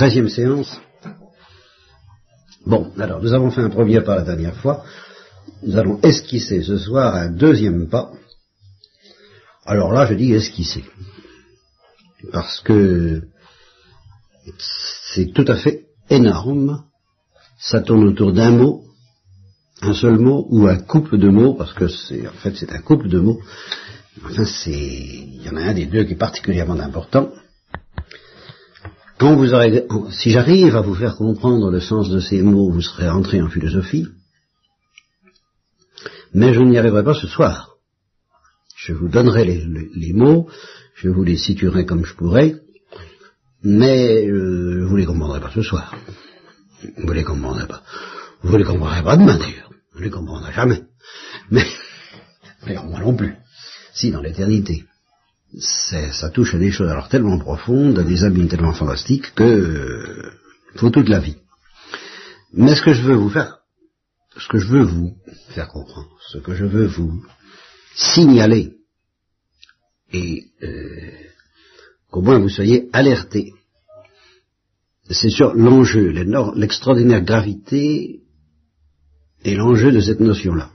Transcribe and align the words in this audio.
Treizième 0.00 0.30
séance. 0.30 0.80
Bon, 2.64 2.90
alors 2.98 3.20
nous 3.20 3.34
avons 3.34 3.50
fait 3.50 3.60
un 3.60 3.68
premier 3.68 4.00
pas 4.00 4.16
la 4.16 4.22
dernière 4.22 4.56
fois. 4.56 4.82
Nous 5.62 5.76
allons 5.76 6.00
esquisser 6.00 6.62
ce 6.62 6.78
soir 6.78 7.14
un 7.16 7.28
deuxième 7.30 7.86
pas. 7.86 8.10
Alors 9.66 9.92
là, 9.92 10.06
je 10.06 10.14
dis 10.14 10.32
esquisser. 10.32 10.86
Parce 12.32 12.62
que 12.62 13.24
c'est 15.12 15.34
tout 15.34 15.44
à 15.48 15.56
fait 15.56 15.84
énorme. 16.08 16.82
Ça 17.58 17.82
tourne 17.82 18.04
autour 18.04 18.32
d'un 18.32 18.52
mot, 18.52 18.82
un 19.82 19.92
seul 19.92 20.18
mot, 20.18 20.46
ou 20.48 20.66
un 20.66 20.78
couple 20.78 21.18
de 21.18 21.28
mots, 21.28 21.52
parce 21.52 21.74
que 21.74 21.88
c'est, 21.88 22.26
en 22.26 22.32
fait, 22.32 22.56
c'est 22.56 22.72
un 22.72 22.80
couple 22.80 23.10
de 23.10 23.18
mots. 23.18 23.42
Enfin, 24.24 24.46
c'est, 24.46 24.70
il 24.72 25.42
y 25.42 25.50
en 25.50 25.56
a 25.56 25.60
un 25.60 25.74
des 25.74 25.84
deux 25.84 26.04
qui 26.04 26.14
est 26.14 26.16
particulièrement 26.16 26.80
important. 26.80 27.28
Quand 29.20 29.36
vous 29.36 29.52
aurez, 29.52 29.86
si 30.12 30.30
j'arrive 30.30 30.74
à 30.76 30.80
vous 30.80 30.94
faire 30.94 31.14
comprendre 31.16 31.70
le 31.70 31.78
sens 31.78 32.08
de 32.08 32.20
ces 32.20 32.40
mots, 32.40 32.70
vous 32.70 32.80
serez 32.80 33.06
entré 33.10 33.42
en 33.42 33.50
philosophie. 33.50 34.08
Mais 36.32 36.54
je 36.54 36.60
n'y 36.62 36.78
arriverai 36.78 37.04
pas 37.04 37.12
ce 37.12 37.26
soir. 37.26 37.76
Je 38.74 38.94
vous 38.94 39.08
donnerai 39.08 39.44
les, 39.44 40.12
mots, 40.14 40.48
je 40.94 41.10
vous 41.10 41.22
les 41.22 41.36
situerai 41.36 41.84
comme 41.84 42.06
je 42.06 42.14
pourrai, 42.14 42.56
mais 43.62 44.26
euh, 44.26 44.86
vous 44.86 44.96
les 44.96 45.04
comprendrez 45.04 45.40
pas 45.40 45.50
ce 45.54 45.60
soir. 45.60 45.94
Vous 46.96 47.12
les 47.12 47.24
comprendrez 47.24 47.66
pas. 47.66 47.82
Vous 48.40 48.56
les 48.56 48.64
comprendrez 48.64 49.02
pas 49.02 49.18
demain 49.18 49.36
d'ailleurs. 49.36 49.70
Vous 49.92 50.00
les 50.00 50.08
comprendrez 50.08 50.54
jamais. 50.54 50.80
Mais, 51.50 51.66
d'ailleurs 52.64 52.86
moi 52.86 53.00
non 53.00 53.14
plus. 53.14 53.34
Si, 53.92 54.10
dans 54.12 54.22
l'éternité 54.22 54.86
ça 55.58 56.30
touche 56.30 56.54
à 56.54 56.58
des 56.58 56.70
choses 56.70 56.90
alors 56.90 57.08
tellement 57.08 57.38
profondes, 57.38 57.98
à 57.98 58.04
des 58.04 58.24
abîmes 58.24 58.48
tellement 58.48 58.72
fantastiques 58.72 59.34
que 59.34 59.42
euh, 59.42 60.32
faut 60.76 60.90
toute 60.90 61.08
la 61.08 61.18
vie. 61.18 61.36
Mais 62.52 62.74
ce 62.74 62.82
que 62.82 62.94
je 62.94 63.02
veux 63.02 63.16
vous 63.16 63.30
faire, 63.30 63.58
ce 64.36 64.48
que 64.48 64.58
je 64.58 64.66
veux 64.66 64.82
vous 64.82 65.16
faire 65.50 65.68
comprendre, 65.68 66.10
ce 66.32 66.38
que 66.38 66.54
je 66.54 66.64
veux 66.64 66.86
vous 66.86 67.24
signaler, 67.94 68.76
et 70.12 70.44
euh, 70.62 71.10
qu'au 72.10 72.22
moins 72.22 72.38
vous 72.38 72.48
soyez 72.48 72.88
alertés, 72.92 73.52
c'est 75.10 75.30
sur 75.30 75.54
l'enjeu, 75.54 76.10
l'extraordinaire 76.54 77.22
gravité 77.22 78.20
et 79.44 79.54
l'enjeu 79.54 79.90
de 79.90 80.00
cette 80.00 80.20
notion-là. 80.20 80.70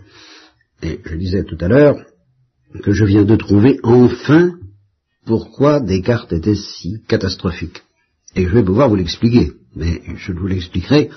Et 0.81 0.99
je 1.05 1.15
disais 1.15 1.45
tout 1.45 1.57
à 1.61 1.69
l'heure 1.69 1.97
que 2.83 2.91
je 2.91 3.05
viens 3.05 3.23
de 3.23 3.35
trouver 3.37 3.79
enfin 3.83 4.57
pourquoi 5.25 5.79
Descartes 5.79 6.33
était 6.33 6.55
si 6.55 7.03
catastrophique. 7.07 7.83
Et 8.35 8.45
je 8.45 8.53
vais 8.53 8.63
pouvoir 8.63 8.89
vous 8.89 8.95
l'expliquer, 8.95 9.53
mais 9.75 10.01
je 10.15 10.31
ne 10.31 10.39
vous 10.39 10.47
l'expliquerai 10.47 11.09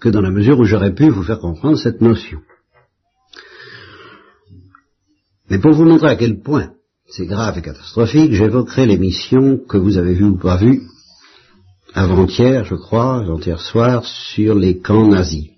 que 0.00 0.08
dans 0.08 0.20
la 0.20 0.30
mesure 0.30 0.58
où 0.58 0.64
j'aurais 0.64 0.94
pu 0.94 1.08
vous 1.08 1.22
faire 1.22 1.38
comprendre 1.38 1.78
cette 1.78 2.00
notion. 2.00 2.40
Mais 5.50 5.58
pour 5.58 5.72
vous 5.72 5.84
montrer 5.84 6.08
à 6.08 6.16
quel 6.16 6.40
point 6.40 6.72
c'est 7.06 7.26
grave 7.26 7.58
et 7.58 7.62
catastrophique, 7.62 8.32
j'évoquerai 8.32 8.86
l'émission 8.86 9.58
que 9.58 9.76
vous 9.76 9.98
avez 9.98 10.14
vue 10.14 10.24
ou 10.24 10.36
pas 10.36 10.56
vue 10.56 10.82
avant-hier, 11.94 12.64
je 12.64 12.74
crois, 12.74 13.20
avant-hier 13.20 13.60
soir, 13.60 14.04
sur 14.04 14.56
les 14.56 14.80
camps 14.80 15.06
nazis 15.06 15.50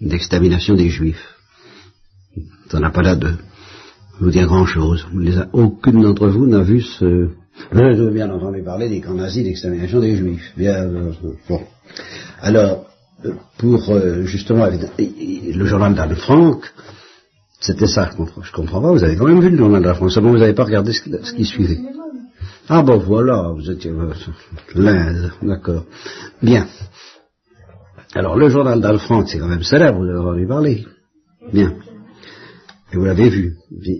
d'extermination 0.00 0.74
des 0.74 0.88
juifs. 0.88 1.34
Ça 2.68 2.80
n'a 2.80 2.90
pas 2.90 3.02
là 3.02 3.14
de 3.14 3.34
vous 4.20 4.30
dire 4.30 4.46
grand-chose. 4.46 5.06
Aucune 5.52 6.02
d'entre 6.02 6.28
vous 6.28 6.46
n'a 6.46 6.62
vu 6.62 6.80
ce... 6.80 7.28
Vous 7.70 7.80
avez 7.80 8.10
bien 8.10 8.30
entendu 8.30 8.62
parler 8.62 8.88
des 8.88 9.00
camps 9.00 9.14
nazis 9.14 9.44
d'extermination 9.44 10.00
des 10.00 10.16
juifs. 10.16 10.52
Bien, 10.56 10.74
euh, 10.74 11.12
bon. 11.48 11.60
Alors, 12.40 12.86
euh, 13.24 13.32
pour 13.58 13.90
euh, 13.90 14.24
justement 14.24 14.66
le 14.98 15.64
journal 15.64 15.94
d'Anne 15.94 16.16
Frank, 16.16 16.64
c'était 17.60 17.86
ça, 17.86 18.10
je 18.10 18.16
comprends, 18.16 18.42
comprends 18.52 18.82
pas, 18.82 18.92
vous 18.92 19.04
avez 19.04 19.16
quand 19.16 19.26
même 19.26 19.40
vu 19.40 19.50
le 19.50 19.56
journal 19.56 19.82
d'Anne 19.82 19.94
Frank, 19.94 20.10
seulement 20.10 20.32
vous 20.32 20.38
n'avez 20.38 20.52
pas 20.52 20.64
regardé 20.64 20.92
ce, 20.92 21.32
qui 21.32 21.44
suivait. 21.44 21.78
Ah 22.68 22.82
bon 22.82 22.98
voilà, 22.98 23.52
vous 23.54 23.70
étiez 23.70 23.92
l'Inde, 24.74 25.32
d'accord. 25.42 25.84
Bien. 26.42 26.66
Alors 28.14 28.36
le 28.36 28.48
journal 28.48 28.80
d'Anne 28.80 28.98
Frank, 28.98 29.28
c'est 29.28 29.38
quand 29.38 29.48
même 29.48 29.62
célèbre, 29.62 29.98
vous 29.98 30.08
avez 30.08 30.18
entendu 30.18 30.46
parler. 30.46 30.86
Bien. 31.52 31.74
Et 32.94 32.96
vous 32.96 33.06
l'avez 33.06 33.28
vu. 33.28 33.56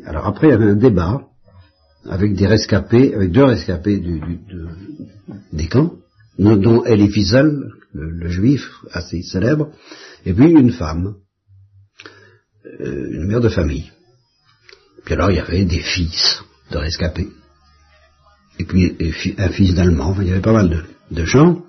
Alors 0.06 0.28
après, 0.28 0.46
il 0.46 0.50
y 0.50 0.54
avait 0.54 0.70
un 0.70 0.76
débat 0.76 1.26
avec 2.08 2.34
des 2.34 2.46
rescapés, 2.46 3.12
avec 3.12 3.32
deux 3.32 3.42
rescapés 3.42 4.00
des 5.52 5.66
camps, 5.66 5.96
dont 6.38 6.84
Elie 6.84 7.10
Wiesel, 7.10 7.72
le, 7.92 8.28
juif 8.28 8.70
assez 8.92 9.22
célèbre, 9.22 9.70
et 10.24 10.32
puis 10.32 10.48
une 10.48 10.70
femme, 10.70 11.16
euh, 12.80 13.08
une 13.10 13.26
mère 13.26 13.40
de 13.40 13.48
famille. 13.48 13.90
Puis 15.04 15.14
alors 15.14 15.32
il 15.32 15.38
y 15.38 15.40
avait 15.40 15.64
des 15.64 15.80
fils 15.80 16.44
de 16.70 16.78
rescapés, 16.78 17.30
et 18.60 18.64
puis 18.64 18.96
un 19.38 19.48
fils 19.48 19.74
d'allemand, 19.74 20.14
il 20.20 20.28
y 20.28 20.30
avait 20.30 20.40
pas 20.40 20.52
mal 20.52 20.84
de 21.10 21.24
gens, 21.24 21.64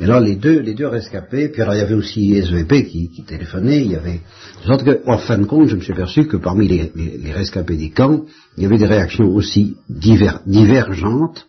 et 0.00 0.04
alors 0.04 0.20
les 0.20 0.36
deux, 0.36 0.60
les 0.60 0.74
deux 0.74 0.86
rescapés, 0.86 1.48
puis 1.48 1.60
alors 1.60 1.74
il 1.74 1.78
y 1.78 1.82
avait 1.82 1.94
aussi 1.94 2.32
SVP 2.32 2.86
qui, 2.86 3.08
qui 3.10 3.24
téléphonait, 3.24 3.82
il 3.82 3.92
y 3.92 3.96
avait... 3.96 4.20
sorte 4.64 4.84
que, 4.84 5.00
en 5.06 5.18
fin 5.18 5.38
de 5.38 5.44
compte, 5.44 5.68
je 5.68 5.76
me 5.76 5.80
suis 5.80 5.92
aperçu 5.92 6.26
que 6.26 6.36
parmi 6.36 6.68
les, 6.68 7.32
rescapés 7.32 7.76
des 7.76 7.90
camps, 7.90 8.24
il 8.56 8.62
y 8.62 8.66
avait 8.66 8.78
des 8.78 8.86
réactions 8.86 9.26
aussi 9.26 9.76
divergentes, 9.88 11.48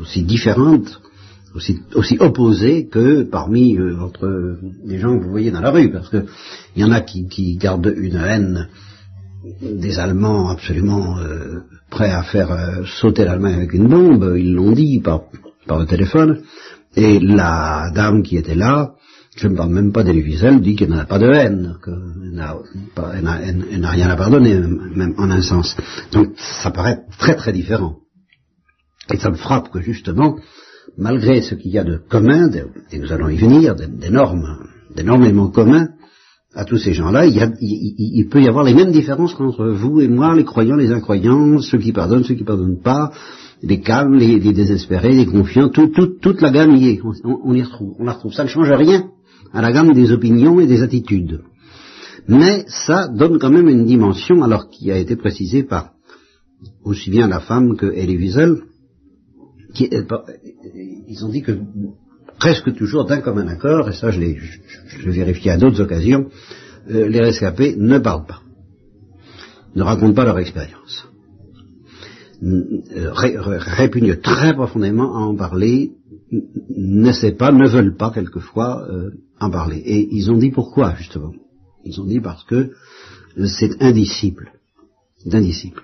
aussi 0.00 0.22
différentes, 0.22 1.00
aussi, 1.54 2.16
opposées 2.18 2.88
que 2.88 3.22
parmi 3.22 3.76
euh, 3.76 4.00
entre 4.00 4.56
les 4.84 4.98
gens 4.98 5.16
que 5.18 5.24
vous 5.24 5.30
voyez 5.30 5.50
dans 5.50 5.60
la 5.60 5.70
rue, 5.70 5.90
parce 5.90 6.08
que 6.08 6.24
il 6.76 6.82
y 6.82 6.84
en 6.84 6.92
a 6.92 7.00
qui, 7.00 7.56
gardent 7.56 7.92
une 7.96 8.16
haine 8.16 8.68
des 9.60 9.98
Allemands 9.98 10.48
absolument 10.48 11.18
euh, 11.18 11.60
prêts 11.90 12.10
à 12.10 12.22
faire 12.22 12.52
euh, 12.52 12.84
sauter 13.00 13.24
l'Allemagne 13.24 13.54
avec 13.54 13.72
une 13.72 13.88
bombe, 13.88 14.34
ils 14.36 14.54
l'ont 14.54 14.72
dit 14.72 15.00
par 15.00 15.22
le 15.78 15.86
téléphone, 15.86 16.42
et 16.96 17.20
la 17.20 17.90
dame 17.94 18.22
qui 18.22 18.36
était 18.36 18.54
là, 18.54 18.94
je 19.36 19.46
ne 19.46 19.56
parle 19.56 19.70
même 19.70 19.92
pas 19.92 20.02
d'Elie 20.02 20.22
Wiesel, 20.22 20.60
dit 20.60 20.74
qu'elle 20.74 20.90
n'a 20.90 21.04
pas 21.04 21.18
de 21.18 21.26
haine, 21.26 21.76
qu'elle 21.84 22.32
n'a 23.80 23.90
rien 23.90 24.10
à 24.10 24.16
pardonner, 24.16 24.58
même 24.58 25.14
en 25.18 25.30
un 25.30 25.40
sens. 25.40 25.76
Donc 26.12 26.32
ça 26.36 26.70
paraît 26.70 27.02
très 27.18 27.36
très 27.36 27.52
différent. 27.52 27.96
Et 29.12 29.18
ça 29.18 29.30
me 29.30 29.36
frappe 29.36 29.70
que 29.70 29.80
justement, 29.80 30.36
malgré 30.98 31.42
ce 31.42 31.54
qu'il 31.54 31.70
y 31.70 31.78
a 31.78 31.84
de 31.84 31.96
commun, 31.96 32.50
et 32.90 32.98
nous 32.98 33.12
allons 33.12 33.28
y 33.28 33.36
venir, 33.36 33.76
d'énormes, 33.76 34.66
d'énormément 34.94 35.48
commun 35.48 35.88
à 36.54 36.64
tous 36.64 36.78
ces 36.78 36.92
gens-là, 36.92 37.26
il, 37.26 37.54
il, 37.60 38.28
peut 38.28 38.42
y 38.42 38.48
avoir 38.48 38.64
les 38.64 38.74
mêmes 38.74 38.90
différences 38.90 39.34
qu'entre 39.34 39.68
vous 39.68 40.00
et 40.00 40.08
moi, 40.08 40.34
les 40.34 40.44
croyants, 40.44 40.74
les 40.74 40.90
incroyants, 40.90 41.60
ceux 41.60 41.78
qui 41.78 41.92
pardonnent, 41.92 42.24
ceux 42.24 42.34
qui 42.34 42.42
pardonnent 42.42 42.80
pas, 42.82 43.12
les 43.62 43.80
calmes, 43.80 44.16
les, 44.16 44.38
désespérés, 44.38 45.14
les 45.14 45.26
confiants, 45.26 45.68
toute 45.68 46.40
la 46.40 46.50
gamme 46.50 46.76
y 46.76 46.88
est, 46.88 47.00
on, 47.24 47.54
y 47.54 47.62
retrouve, 47.62 47.94
on 47.98 48.04
la 48.04 48.12
retrouve. 48.12 48.32
Ça 48.32 48.44
ne 48.44 48.48
change 48.48 48.70
rien 48.70 49.10
à 49.52 49.60
la 49.60 49.72
gamme 49.72 49.92
des 49.92 50.12
opinions 50.12 50.60
et 50.60 50.66
des 50.66 50.82
attitudes. 50.82 51.42
Mais 52.28 52.64
ça 52.68 53.08
donne 53.08 53.38
quand 53.38 53.50
même 53.50 53.68
une 53.68 53.86
dimension, 53.86 54.42
alors 54.42 54.68
qui 54.68 54.90
a 54.90 54.98
été 54.98 55.16
précisée 55.16 55.62
par 55.62 55.92
aussi 56.84 57.10
bien 57.10 57.28
la 57.28 57.40
femme 57.40 57.76
que 57.76 57.86
Elie 57.86 58.16
Wiesel, 58.16 58.62
qui, 59.74 59.88
ils 61.08 61.24
ont 61.24 61.28
dit 61.28 61.42
que 61.42 61.58
presque 62.38 62.74
toujours 62.74 63.04
d'un 63.04 63.20
commun 63.20 63.46
accord, 63.48 63.88
et 63.88 63.92
ça 63.92 64.10
je 64.10 64.20
l'ai 64.20 64.38
vérifié 65.06 65.50
à 65.52 65.58
d'autres 65.58 65.82
occasions, 65.82 66.28
euh, 66.90 67.08
les 67.08 67.20
rescapés 67.20 67.76
ne 67.76 67.98
parlent 67.98 68.26
pas, 68.26 68.40
ne 69.74 69.82
racontent 69.82 70.14
pas 70.14 70.24
leur 70.24 70.38
expérience. 70.38 71.09
Répugnent 72.42 74.16
très 74.20 74.54
profondément 74.54 75.14
à 75.14 75.20
en 75.20 75.36
parler, 75.36 75.92
n'essaient 76.76 77.32
pas, 77.32 77.52
ne 77.52 77.68
veulent 77.68 77.96
pas 77.96 78.10
quelquefois 78.10 78.86
euh, 78.88 79.10
en 79.40 79.50
parler. 79.50 79.78
Et 79.78 80.08
ils 80.14 80.30
ont 80.30 80.38
dit 80.38 80.50
pourquoi, 80.50 80.94
justement. 80.94 81.32
Ils 81.84 82.00
ont 82.00 82.06
dit 82.06 82.20
parce 82.20 82.44
que 82.44 82.72
c'est 83.46 83.82
indicible. 83.82 84.52
C'est 85.18 85.34
indicible. 85.34 85.82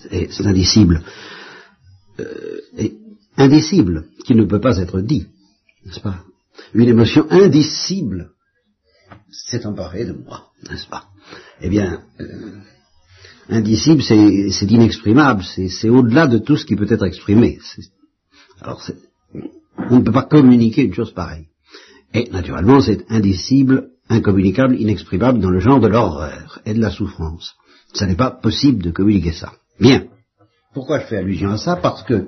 C'est 0.00 0.46
indicible. 0.46 1.02
Euh, 2.20 2.60
et 2.78 2.96
indicible, 3.36 4.06
qui 4.24 4.34
ne 4.34 4.44
peut 4.44 4.60
pas 4.60 4.78
être 4.78 5.00
dit, 5.00 5.26
n'est-ce 5.84 6.00
pas? 6.00 6.20
Une 6.72 6.88
émotion 6.88 7.26
indicible 7.30 8.30
s'est 9.30 9.66
emparée 9.66 10.04
de 10.04 10.12
moi, 10.12 10.50
n'est-ce 10.68 10.86
pas? 10.86 11.08
Eh 11.60 11.68
bien, 11.68 12.04
euh, 12.20 12.60
indicible, 13.48 14.02
c'est 14.02 14.70
inexprimable, 14.70 15.42
c'est 15.44 15.88
au-delà 15.88 16.26
de 16.26 16.38
tout 16.38 16.56
ce 16.56 16.64
qui 16.64 16.76
peut 16.76 16.86
être 16.90 17.04
exprimé. 17.04 17.58
Alors, 18.60 18.82
on 19.90 19.98
ne 19.98 20.04
peut 20.04 20.12
pas 20.12 20.22
communiquer 20.22 20.82
une 20.82 20.94
chose 20.94 21.12
pareille. 21.12 21.48
Et 22.12 22.30
naturellement, 22.30 22.80
c'est 22.80 23.04
indicible, 23.10 23.88
incommunicable, 24.08 24.80
inexprimable 24.80 25.40
dans 25.40 25.50
le 25.50 25.60
genre 25.60 25.80
de 25.80 25.88
l'horreur 25.88 26.60
et 26.64 26.74
de 26.74 26.80
la 26.80 26.90
souffrance. 26.90 27.54
Ça 27.92 28.06
n'est 28.06 28.14
pas 28.14 28.30
possible 28.30 28.82
de 28.82 28.90
communiquer 28.90 29.32
ça. 29.32 29.52
Bien. 29.80 30.04
Pourquoi 30.72 31.00
je 31.00 31.06
fais 31.06 31.18
allusion 31.18 31.50
à 31.50 31.58
ça? 31.58 31.76
Parce 31.76 32.02
que 32.02 32.26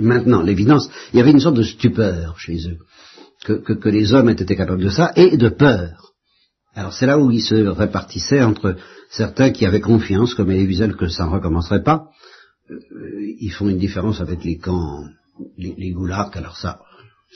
Maintenant, 0.00 0.42
l'évidence, 0.42 0.90
il 1.12 1.18
y 1.18 1.20
avait 1.20 1.30
une 1.30 1.40
sorte 1.40 1.56
de 1.56 1.62
stupeur 1.62 2.38
chez 2.38 2.68
eux, 2.68 2.78
que, 3.44 3.88
les 3.88 4.12
hommes 4.12 4.28
étaient 4.28 4.56
capables 4.56 4.82
de 4.82 4.90
ça, 4.90 5.12
et 5.16 5.36
de 5.36 5.48
peur. 5.48 6.13
Alors 6.74 6.92
c'est 6.92 7.06
là 7.06 7.18
où 7.18 7.30
ils 7.30 7.42
se 7.42 7.54
répartissaient 7.54 8.42
entre 8.42 8.76
certains 9.10 9.50
qui 9.50 9.64
avaient 9.64 9.80
confiance, 9.80 10.34
comme 10.34 10.50
Elie 10.50 10.96
que 10.98 11.08
ça 11.08 11.26
ne 11.26 11.30
recommencerait 11.30 11.82
pas. 11.82 12.08
Euh, 12.70 12.78
ils 13.40 13.52
font 13.52 13.68
une 13.68 13.78
différence 13.78 14.20
avec 14.20 14.42
les 14.44 14.58
camps, 14.58 15.04
les, 15.56 15.74
les 15.76 15.90
goulags, 15.90 16.36
alors 16.36 16.56
ça, 16.56 16.80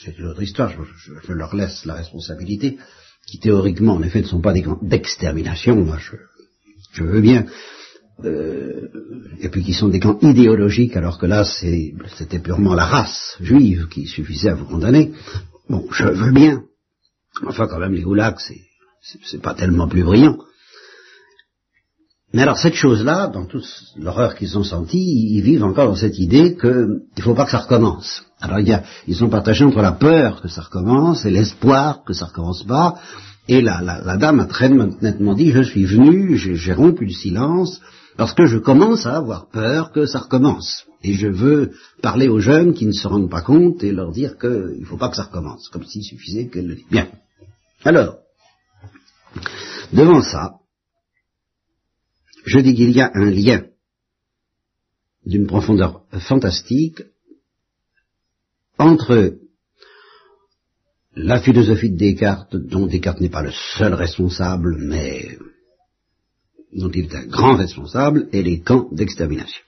c'est 0.03 0.19
une 0.19 0.27
autre 0.27 0.43
histoire, 0.43 0.73
je, 0.73 1.33
leur 1.33 1.55
laisse 1.55 1.85
la 1.85 1.95
responsabilité, 1.95 2.79
qui 3.27 3.39
théoriquement, 3.39 3.95
en 3.95 4.03
effet, 4.03 4.23
ne 4.23 4.27
sont 4.27 4.41
pas 4.41 4.53
des 4.53 4.63
camps 4.63 4.79
d'extermination, 4.81 5.77
moi 5.77 5.99
je 6.93 7.05
veux 7.05 7.21
bien, 7.21 7.47
euh, 8.25 8.89
et 9.41 9.49
puis 9.49 9.63
qui 9.63 9.75
sont 9.75 9.89
des 9.89 10.01
camps 10.01 10.19
idéologiques, 10.23 10.97
alors 10.97 11.19
que 11.19 11.27
là 11.27 11.45
c'était 11.45 12.39
purement 12.39 12.75
la 12.75 12.87
race 12.87 13.37
juive 13.41 13.89
qui 13.89 14.07
suffisait 14.07 14.51
à 14.51 14.55
vous 14.55 14.67
condamner. 14.67 15.13
Bon, 15.69 15.87
je 15.93 16.05
veux 16.05 16.33
bien. 16.33 16.65
Enfin, 17.47 17.69
quand 17.69 17.79
même, 17.79 17.93
les 17.93 18.03
goulags, 18.03 18.39
c'est 18.39 18.68
pas 19.43 19.55
tellement 19.55 19.89
plus 19.89 20.05
brillant. 20.05 20.37
Mais 22.35 22.43
alors 22.43 22.59
cette 22.59 22.75
chose-là, 22.75 23.29
dans 23.29 23.47
toute 23.47 23.65
l'horreur 23.97 24.35
qu'ils 24.35 24.59
ont 24.59 24.65
sentie, 24.65 25.35
ils 25.35 25.41
vivent 25.41 25.65
encore 25.65 25.89
dans 25.89 25.97
cette 25.97 26.19
idée 26.19 26.57
qu'il 26.57 27.01
ne 27.17 27.23
faut 27.23 27.35
pas 27.35 27.47
que 27.47 27.51
ça 27.51 27.59
recommence. 27.59 28.25
Alors 28.41 28.59
ils 29.07 29.17
sont 29.17 29.31
partagés 29.31 29.65
entre 29.65 29.81
la 29.81 29.93
peur 29.93 30.43
que 30.43 30.49
ça 30.49 30.63
recommence 30.63 31.25
et 31.25 31.31
l'espoir 31.31 32.05
que 32.05 32.13
ça 32.13 32.27
recommence 32.27 32.65
pas. 32.65 33.01
Et 33.49 33.63
la, 33.63 33.81
la 33.81 34.17
dame 34.19 34.41
a 34.41 34.45
très 34.45 34.69
nettement 34.69 35.35
dit, 35.35 35.53
je 35.53 35.63
suis 35.63 35.87
venu, 35.87 36.37
j'ai 36.37 36.73
rompu 36.75 37.07
le 37.07 37.13
silence, 37.13 37.81
parce 38.19 38.35
que 38.35 38.45
je 38.45 38.59
commence 38.59 39.07
à 39.07 39.17
avoir 39.17 39.49
peur 39.49 39.91
que 39.91 40.05
ça 40.05 40.19
recommence. 40.19 40.85
Et 41.03 41.15
je 41.15 41.29
veux 41.29 41.71
parler 42.03 42.29
aux 42.29 42.41
jeunes 42.41 42.75
qui 42.75 42.85
ne 42.85 42.93
se 42.93 43.09
rendent 43.09 43.31
pas 43.31 43.41
compte 43.41 43.83
et 43.83 43.93
leur 43.93 44.13
dire 44.13 44.37
qu'il 44.37 44.81
ne 44.81 44.85
faut 44.85 44.99
pas 44.99 45.09
que 45.09 45.17
ça 45.17 45.23
recommence, 45.23 45.69
comme 45.71 45.85
s'il 45.85 46.03
suffisait 46.03 46.49
qu'elle 46.49 46.67
le 46.67 46.75
dise. 46.75 46.85
Bien. 46.91 47.07
Alors, 47.85 48.17
devant 49.93 50.23
ça, 50.23 50.59
je 52.45 52.59
dis 52.61 52.75
qu'il 52.75 52.93
y 52.93 53.01
a 53.01 53.11
un 53.15 53.31
lien 53.31 53.67
d'une 55.27 55.47
profondeur 55.47 56.05
fantastique 56.29 57.03
entre 58.79 59.39
la 61.15 61.41
philosophie 61.41 61.91
de 61.91 61.97
Descartes, 61.97 62.57
dont 62.57 62.87
Descartes 62.87 63.21
n'est 63.21 63.29
pas 63.29 63.43
le 63.43 63.53
seul 63.77 63.93
responsable, 63.95 64.77
mais 64.79 65.37
dont 66.73 66.91
il 66.91 67.07
est 67.07 67.15
un 67.15 67.27
grand 67.27 67.57
responsable, 67.57 68.29
et 68.33 68.43
les 68.43 68.61
camps 68.61 68.89
d'extermination. 68.93 69.63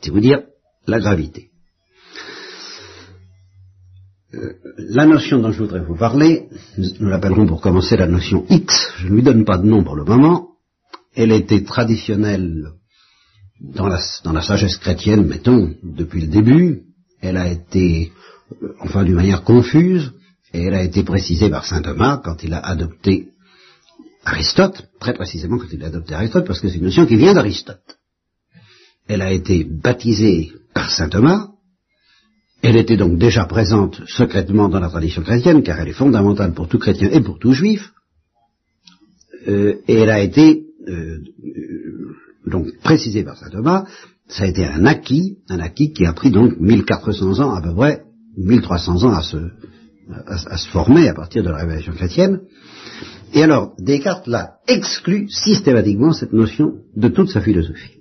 C'est 0.00 0.10
vous 0.10 0.20
dire 0.20 0.42
la 0.86 1.00
gravité. 1.00 1.47
Euh, 4.34 4.52
la 4.76 5.06
notion 5.06 5.38
dont 5.38 5.52
je 5.52 5.62
voudrais 5.62 5.80
vous 5.80 5.96
parler, 5.96 6.48
nous 6.76 7.08
l'appellerons 7.08 7.46
pour 7.46 7.62
commencer 7.62 7.96
la 7.96 8.06
notion 8.06 8.44
X, 8.50 8.90
je 8.98 9.08
ne 9.08 9.14
lui 9.14 9.22
donne 9.22 9.46
pas 9.46 9.56
de 9.56 9.66
nom 9.66 9.82
pour 9.82 9.96
le 9.96 10.04
moment, 10.04 10.50
elle 11.14 11.32
était 11.32 11.64
traditionnelle 11.64 12.72
dans 13.58 13.88
la, 13.88 13.98
dans 14.24 14.32
la 14.32 14.42
sagesse 14.42 14.76
chrétienne, 14.76 15.26
mettons, 15.26 15.74
depuis 15.82 16.20
le 16.20 16.26
début, 16.26 16.82
elle 17.22 17.38
a 17.38 17.50
été, 17.50 18.12
euh, 18.62 18.74
enfin 18.80 19.02
d'une 19.02 19.14
manière 19.14 19.44
confuse, 19.44 20.12
et 20.52 20.62
elle 20.62 20.74
a 20.74 20.82
été 20.82 21.04
précisée 21.04 21.48
par 21.48 21.64
saint 21.64 21.80
Thomas 21.80 22.20
quand 22.22 22.42
il 22.42 22.52
a 22.52 22.60
adopté 22.60 23.28
Aristote, 24.26 24.90
très 25.00 25.14
précisément 25.14 25.56
quand 25.56 25.72
il 25.72 25.82
a 25.82 25.86
adopté 25.86 26.12
Aristote, 26.12 26.46
parce 26.46 26.60
que 26.60 26.68
c'est 26.68 26.76
une 26.76 26.84
notion 26.84 27.06
qui 27.06 27.16
vient 27.16 27.32
d'Aristote. 27.32 27.96
Elle 29.06 29.22
a 29.22 29.32
été 29.32 29.64
baptisée 29.64 30.52
par 30.74 30.90
saint 30.90 31.08
Thomas, 31.08 31.48
elle 32.62 32.76
était 32.76 32.96
donc 32.96 33.18
déjà 33.18 33.44
présente 33.44 34.02
secrètement 34.06 34.68
dans 34.68 34.80
la 34.80 34.88
tradition 34.88 35.22
chrétienne, 35.22 35.62
car 35.62 35.78
elle 35.80 35.88
est 35.88 35.92
fondamentale 35.92 36.52
pour 36.52 36.68
tout 36.68 36.78
chrétien 36.78 37.08
et 37.10 37.20
pour 37.20 37.38
tout 37.38 37.52
juif, 37.52 37.92
euh, 39.46 39.76
et 39.86 39.94
elle 39.94 40.10
a 40.10 40.20
été 40.20 40.64
euh, 40.88 41.18
donc 42.46 42.66
précisée 42.82 43.22
par 43.22 43.36
saint 43.36 43.50
Thomas, 43.50 43.86
ça 44.28 44.44
a 44.44 44.46
été 44.46 44.64
un 44.64 44.84
acquis, 44.86 45.38
un 45.48 45.60
acquis 45.60 45.92
qui 45.92 46.04
a 46.04 46.12
pris 46.12 46.30
donc 46.30 46.58
1400 46.58 47.40
ans 47.40 47.54
à 47.54 47.62
peu 47.62 47.74
près, 47.74 48.02
1300 48.36 49.04
ans 49.04 49.12
à 49.12 49.22
se, 49.22 49.36
à 50.26 50.56
se 50.56 50.68
former 50.70 51.08
à 51.08 51.14
partir 51.14 51.42
de 51.42 51.50
la 51.50 51.58
révélation 51.58 51.92
chrétienne, 51.92 52.40
et 53.34 53.42
alors, 53.42 53.74
Descartes 53.78 54.26
l'a 54.26 54.58
exclu 54.66 55.28
systématiquement, 55.28 56.12
cette 56.12 56.32
notion, 56.32 56.78
de 56.96 57.08
toute 57.08 57.30
sa 57.30 57.40
philosophie. 57.40 57.97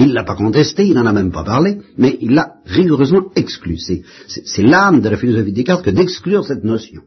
Il 0.00 0.08
ne 0.08 0.14
l'a 0.14 0.24
pas 0.24 0.34
contesté, 0.34 0.86
il 0.86 0.94
n'en 0.94 1.04
a 1.04 1.12
même 1.12 1.30
pas 1.30 1.44
parlé, 1.44 1.76
mais 1.98 2.16
il 2.22 2.30
l'a 2.30 2.54
rigoureusement 2.64 3.26
exclu. 3.36 3.76
C'est 3.76 4.62
l'âme 4.62 5.02
de 5.02 5.08
la 5.10 5.18
philosophie 5.18 5.50
de 5.50 5.56
Descartes 5.56 5.84
que 5.84 5.90
d'exclure 5.90 6.42
cette 6.44 6.64
notion. 6.64 7.02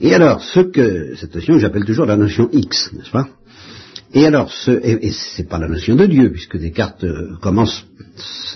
Et 0.00 0.12
alors, 0.12 0.42
ce 0.42 0.60
que, 0.60 1.14
cette 1.14 1.34
notion, 1.36 1.58
j'appelle 1.58 1.84
toujours 1.84 2.06
la 2.06 2.16
notion 2.16 2.48
X, 2.52 2.92
n'est-ce 2.92 3.10
pas? 3.10 3.28
Et 4.14 4.26
alors, 4.26 4.52
ce, 4.52 4.72
et, 4.72 5.12
c'est 5.12 5.48
pas 5.48 5.58
la 5.58 5.68
notion 5.68 5.94
de 5.94 6.06
Dieu, 6.06 6.32
puisque 6.32 6.58
Descartes 6.58 7.04
euh, 7.04 7.36
commence 7.40 7.86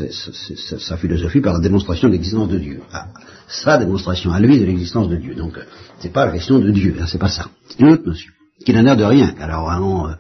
sa 0.01 0.97
philosophie 0.97 1.41
par 1.41 1.55
la 1.55 1.61
démonstration 1.61 2.09
de 2.09 2.15
l'existence 2.15 2.49
de 2.49 2.59
Dieu. 2.59 2.81
Ah, 2.93 3.09
sa 3.47 3.79
démonstration 3.79 4.33
à 4.33 4.41
lui 4.41 4.59
de 4.59 4.65
l'existence 4.65 5.09
de 5.09 5.17
Dieu. 5.17 5.37
Donc, 5.37 5.57
euh, 5.57 5.63
c'est 6.01 6.13
pas 6.13 6.27
la 6.27 6.33
question 6.33 6.59
de 6.59 6.71
Dieu, 6.73 6.97
hein, 7.01 7.07
c'est 7.07 7.19
pas 7.19 7.29
ça. 7.29 7.49
C'est 7.69 7.79
une 7.79 7.91
autre 7.91 8.07
notion, 8.07 8.33
qui 8.65 8.73
n'a 8.73 8.83
l'air 8.83 8.97
de 8.97 9.05
rien. 9.05 9.35
Alors 9.39 9.67
vraiment, 9.67 10.09
euh, 10.09 10.15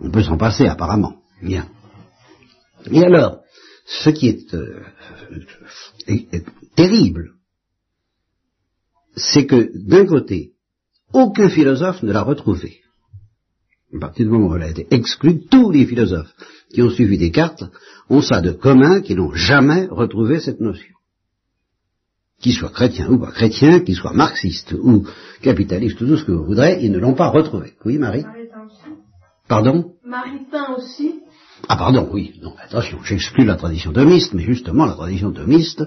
on 0.00 0.10
peut 0.10 0.22
s'en 0.22 0.36
passer 0.36 0.66
apparemment. 0.66 1.14
Bien. 1.42 1.66
Et 2.90 3.04
alors, 3.04 3.40
ce 3.86 4.10
qui 4.10 4.28
est, 4.28 4.54
est 6.06 6.44
terrible, 6.76 7.32
c'est 9.16 9.46
que 9.46 9.70
d'un 9.74 10.06
côté, 10.06 10.52
aucun 11.12 11.48
philosophe 11.48 12.02
ne 12.02 12.12
l'a 12.12 12.22
retrouvé. 12.22 12.80
À 13.94 13.98
partir 13.98 14.26
du 14.26 14.30
moment 14.30 14.48
où 14.48 14.56
elle 14.56 14.62
a 14.62 14.70
été 14.70 14.86
exclue, 14.90 15.40
tous 15.50 15.70
les 15.70 15.84
philosophes 15.84 16.32
qui 16.72 16.82
ont 16.82 16.90
suivi 16.90 17.18
Descartes 17.18 17.64
ont 18.08 18.22
ça 18.22 18.40
de 18.40 18.52
commun 18.52 19.00
qu'ils 19.00 19.16
n'ont 19.16 19.34
jamais 19.34 19.86
retrouvé 19.86 20.38
cette 20.38 20.60
notion. 20.60 20.94
Qu'ils 22.40 22.54
soient 22.54 22.70
chrétiens 22.70 23.10
ou 23.10 23.18
pas 23.18 23.32
chrétiens, 23.32 23.80
qu'ils 23.80 23.96
soient 23.96 24.12
marxistes 24.12 24.72
ou 24.72 25.06
capitalistes, 25.42 25.98
tout 25.98 26.16
ce 26.16 26.24
que 26.24 26.32
vous 26.32 26.44
voudrez, 26.44 26.78
ils 26.82 26.92
ne 26.92 26.98
l'ont 26.98 27.14
pas 27.14 27.28
retrouvé. 27.28 27.74
Oui, 27.84 27.98
Marie? 27.98 28.22
Maritain 28.22 28.64
aussi? 28.64 28.94
Pardon? 29.48 29.92
Maritain 30.04 30.74
aussi? 30.76 31.20
Ah 31.68 31.76
pardon, 31.76 32.08
oui. 32.12 32.32
Non, 32.42 32.54
attention, 32.62 32.98
j'exclus 33.04 33.44
la 33.44 33.56
tradition 33.56 33.92
thomiste, 33.92 34.34
mais 34.34 34.42
justement 34.42 34.86
la 34.86 34.94
tradition 34.94 35.32
thomiste, 35.32 35.84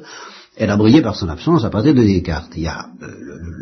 elle 0.56 0.70
a 0.70 0.78
brillé 0.78 1.02
par 1.02 1.16
son 1.16 1.30
absence 1.30 1.66
à 1.66 1.70
partir 1.70 1.94
de 1.94 2.02
Descartes. 2.02 2.54
Il 2.56 2.64
y 2.64 2.68
a 2.68 2.88
euh, 3.02 3.08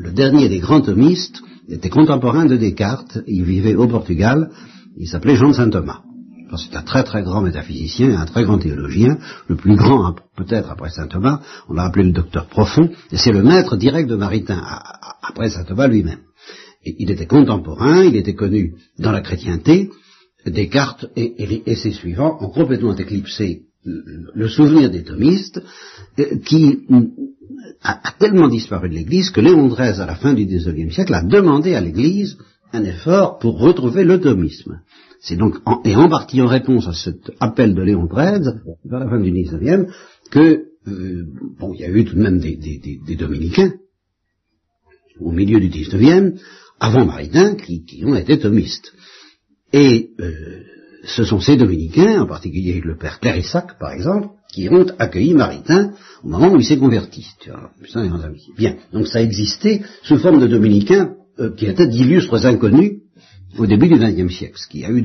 le 0.03 0.11
dernier 0.11 0.49
des 0.49 0.59
grands 0.59 0.81
thomistes, 0.81 1.41
était 1.69 1.89
contemporain 1.89 2.45
de 2.45 2.57
Descartes, 2.57 3.19
il 3.27 3.43
vivait 3.43 3.75
au 3.75 3.87
Portugal, 3.87 4.49
il 4.97 5.07
s'appelait 5.07 5.35
Jean 5.35 5.49
de 5.49 5.53
Saint-Thomas. 5.53 6.01
C'est 6.57 6.75
un 6.75 6.81
très 6.81 7.03
très 7.03 7.23
grand 7.23 7.41
métaphysicien, 7.41 8.19
un 8.19 8.25
très 8.25 8.43
grand 8.43 8.57
théologien, 8.57 9.17
le 9.47 9.55
plus 9.55 9.77
grand 9.77 10.15
peut-être 10.35 10.69
après 10.69 10.89
saint 10.89 11.07
Thomas, 11.07 11.39
on 11.69 11.73
l'a 11.73 11.83
appelé 11.83 12.03
le 12.03 12.11
docteur 12.11 12.47
profond, 12.47 12.89
et 13.11 13.17
c'est 13.17 13.31
le 13.31 13.41
maître 13.41 13.77
direct 13.77 14.09
de 14.09 14.17
Maritain, 14.17 14.61
après 15.23 15.49
saint 15.49 15.63
Thomas 15.63 15.87
lui-même. 15.87 16.19
il 16.83 17.09
était 17.09 17.25
contemporain, 17.25 18.03
il 18.03 18.17
était 18.17 18.35
connu 18.35 18.73
dans 18.99 19.13
la 19.13 19.21
chrétienté, 19.21 19.91
Descartes 20.45 21.05
et, 21.15 21.61
et 21.69 21.75
ses 21.75 21.91
suivants 21.91 22.37
ont 22.41 22.49
complètement 22.49 22.95
éclipsé 22.95 23.63
le 23.83 24.47
souvenir 24.47 24.89
des 24.89 25.03
thomistes, 25.03 25.61
euh, 26.19 26.37
qui 26.45 26.79
a, 27.81 28.13
tellement 28.19 28.47
disparu 28.47 28.89
de 28.89 28.95
l'Église 28.95 29.31
que 29.31 29.41
Léon 29.41 29.67
XIII, 29.67 30.01
à 30.01 30.05
la 30.05 30.15
fin 30.15 30.33
du 30.33 30.45
XIXe 30.45 30.93
siècle, 30.93 31.13
a 31.13 31.23
demandé 31.23 31.73
à 31.73 31.81
l'Église 31.81 32.37
un 32.73 32.83
effort 32.83 33.39
pour 33.39 33.59
retrouver 33.59 34.03
le 34.03 34.19
thomisme. 34.19 34.81
C'est 35.19 35.35
donc, 35.35 35.57
et 35.85 35.95
en 35.95 36.09
partie 36.09 36.41
en 36.41 36.47
réponse 36.47 36.87
à 36.87 36.93
cet 36.93 37.31
appel 37.39 37.75
de 37.75 37.81
Léon 37.81 38.07
XIII, 38.07 38.53
vers 38.85 38.99
la 38.99 39.09
fin 39.09 39.19
du 39.19 39.31
XIXe, 39.31 39.91
que, 40.31 40.65
euh, 40.87 41.25
bon, 41.59 41.73
il 41.73 41.81
y 41.81 41.85
a 41.85 41.89
eu 41.89 42.05
tout 42.05 42.15
de 42.15 42.21
même 42.21 42.39
des, 42.39 43.15
dominicains, 43.15 43.73
au 45.19 45.31
milieu 45.31 45.59
du 45.59 45.69
XIXe, 45.69 46.39
avant 46.79 47.05
Maritain, 47.05 47.55
qui, 47.55 48.03
ont 48.05 48.15
été 48.15 48.39
thomistes. 48.39 48.93
Et 49.73 50.11
euh, 50.19 50.63
ce 51.03 51.23
sont 51.23 51.39
ces 51.39 51.57
dominicains, 51.57 52.21
en 52.21 52.27
particulier 52.27 52.81
le 52.83 52.97
père 52.97 53.19
Clarissac, 53.19 53.79
par 53.79 53.91
exemple, 53.91 54.29
qui 54.51 54.69
ont 54.69 54.85
accueilli 54.99 55.33
Maritain 55.33 55.93
au 56.23 56.27
moment 56.27 56.51
où 56.51 56.57
il 56.57 56.65
s'est 56.65 56.77
converti. 56.77 57.25
Bien, 58.57 58.75
donc 58.91 59.07
ça 59.07 59.21
existait 59.21 59.81
sous 60.03 60.17
forme 60.17 60.39
de 60.39 60.47
dominicains 60.47 61.15
euh, 61.39 61.51
qui 61.55 61.65
étaient 61.65 61.87
d'illustres 61.87 62.45
inconnus 62.45 62.99
au 63.57 63.65
début 63.65 63.87
du 63.87 63.97
XXe 63.97 64.33
siècle. 64.33 64.57
Ce 64.57 64.67
qui 64.67 64.85
a 64.85 64.89
eu 64.89 65.01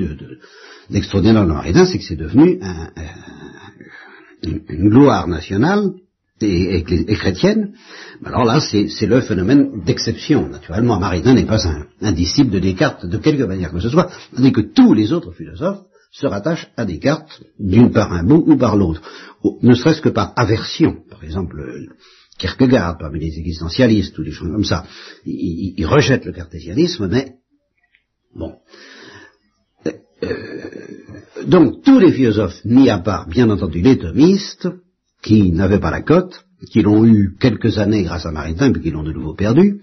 d'extraordinaire 0.91 1.45
de, 1.45 1.49
dans 1.49 1.55
Maritain, 1.55 1.87
c'est 1.87 1.99
que 1.99 2.05
c'est 2.05 2.17
devenu 2.17 2.61
une, 4.43 4.89
gloire 4.89 5.29
nationale 5.29 5.93
et, 6.41 6.83
chrétienne. 7.15 7.73
Alors 8.25 8.45
là, 8.45 8.61
c'est 8.61 9.07
le 9.07 9.21
phénomène 9.21 9.83
d'exception. 9.85 10.49
Naturellement, 10.49 10.99
Maritain 10.99 11.35
n'est 11.35 11.47
pas 11.47 11.67
un, 12.01 12.13
disciple 12.13 12.51
de 12.51 12.59
Descartes 12.59 13.07
de 13.07 13.19
quelque 13.19 13.43
manière 13.43 13.73
que 13.73 13.81
ce 13.81 13.89
soit, 13.89 14.11
tandis 14.35 14.53
que 14.53 14.61
tous 14.61 14.93
les 14.93 15.13
autres 15.13 15.33
philosophes 15.33 15.83
se 16.13 16.27
rattache 16.27 16.69
à 16.77 16.85
Descartes, 16.85 17.43
d'une 17.59 17.91
part 17.91 18.13
un 18.13 18.25
bout 18.25 18.45
ou 18.47 18.57
par 18.57 18.77
l'autre, 18.77 19.03
ne 19.63 19.75
serait-ce 19.75 20.01
que 20.01 20.09
par 20.09 20.33
aversion. 20.37 20.97
Par 21.11 21.23
exemple, 21.25 21.63
Kierkegaard, 22.39 22.99
parmi 22.99 23.21
les 23.21 23.39
existentialistes 23.39 24.19
ou 24.19 24.25
des 24.25 24.31
choses 24.31 24.51
comme 24.51 24.65
ça, 24.65 24.85
il, 25.25 25.87
rejette 25.87 26.25
le 26.25 26.33
cartésianisme, 26.33 27.09
mais 27.09 27.35
bon. 28.35 28.55
Euh, 30.23 30.35
donc 31.47 31.83
tous 31.83 31.99
les 31.99 32.13
philosophes, 32.13 32.65
mis 32.65 32.89
à 32.89 32.99
part 32.99 33.29
bien 33.29 33.51
entendu 33.51 33.81
les 33.81 33.99
thomistes, 33.99 34.69
qui 35.27 35.51
n'avaient 35.51 35.81
pas 35.81 35.91
la 35.91 36.03
cote, 36.03 36.45
qui 36.71 36.83
l'ont 36.83 37.05
eu 37.05 37.35
quelques 37.41 37.79
années 37.79 38.05
grâce 38.05 38.27
à 38.27 38.31
Maritain, 38.31 38.73
puis 38.73 38.81
qui 38.81 38.91
l'ont 38.91 39.03
de 39.03 39.13
nouveau 39.13 39.35
perdu, 39.35 39.81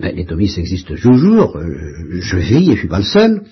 mais 0.00 0.12
les 0.12 0.24
thomistes 0.24 0.58
existent 0.58 0.94
toujours, 0.94 1.56
euh, 1.56 2.20
je 2.20 2.38
vis 2.38 2.70
et 2.70 2.74
je 2.74 2.80
suis 2.80 2.88
pas 2.88 2.98
le 2.98 3.04
seul, 3.04 3.42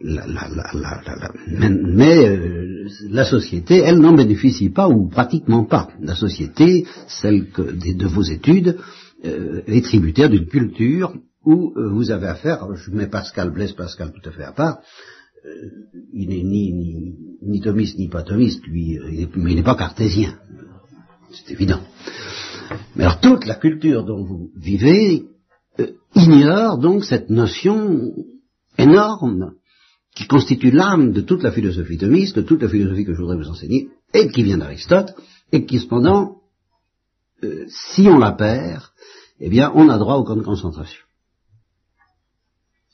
mais 0.00 2.28
euh, 2.28 2.88
la 3.08 3.24
société, 3.24 3.78
elle 3.78 3.98
n'en 3.98 4.12
bénéficie 4.12 4.68
pas 4.68 4.88
ou 4.88 5.08
pratiquement 5.08 5.64
pas. 5.64 5.88
La 6.00 6.14
société, 6.14 6.86
celle 7.06 7.50
que, 7.50 7.62
de, 7.62 8.06
vos 8.06 8.22
études, 8.22 8.76
euh, 9.24 9.62
est 9.66 9.84
tributaire 9.84 10.28
d'une 10.28 10.48
culture 10.48 11.14
où 11.44 11.72
euh, 11.76 11.88
vous 11.88 12.10
avez 12.10 12.26
affaire, 12.26 12.66
je 12.74 12.90
mets 12.90 13.06
Pascal, 13.06 13.50
Blaise 13.50 13.72
Pascal 13.72 14.12
tout 14.12 14.28
à 14.28 14.32
fait 14.32 14.44
à 14.44 14.52
part, 14.52 14.80
il 16.12 16.28
n'est 16.28 16.42
ni, 16.42 16.72
ni, 16.72 17.14
ni, 17.42 17.60
thomiste 17.60 17.98
ni 17.98 18.08
pas 18.08 18.22
thomiste, 18.22 18.64
lui, 18.66 18.98
mais 19.36 19.52
il 19.52 19.56
n'est 19.56 19.62
pas 19.62 19.76
cartésien, 19.76 20.38
c'est 21.32 21.52
évident. 21.52 21.80
Mais 22.94 23.04
alors 23.04 23.20
toute 23.20 23.46
la 23.46 23.54
culture 23.54 24.04
dont 24.04 24.24
vous 24.24 24.50
vivez 24.56 25.26
ignore 26.14 26.78
donc 26.78 27.04
cette 27.04 27.30
notion 27.30 28.12
énorme 28.78 29.52
qui 30.14 30.26
constitue 30.26 30.70
l'âme 30.70 31.12
de 31.12 31.20
toute 31.20 31.42
la 31.42 31.52
philosophie 31.52 31.98
thomiste, 31.98 32.36
de 32.36 32.42
toute 32.42 32.62
la 32.62 32.68
philosophie 32.68 33.04
que 33.04 33.12
je 33.12 33.20
voudrais 33.20 33.36
vous 33.36 33.50
enseigner, 33.50 33.90
et 34.14 34.28
qui 34.28 34.42
vient 34.42 34.58
d'Aristote, 34.58 35.14
et 35.52 35.66
qui 35.66 35.78
cependant, 35.78 36.40
euh, 37.44 37.66
si 37.68 38.08
on 38.08 38.18
la 38.18 38.32
perd, 38.32 38.82
eh 39.40 39.50
bien, 39.50 39.70
on 39.74 39.90
a 39.90 39.98
droit 39.98 40.16
au 40.16 40.24
camp 40.24 40.36
de 40.36 40.42
concentration. 40.42 41.04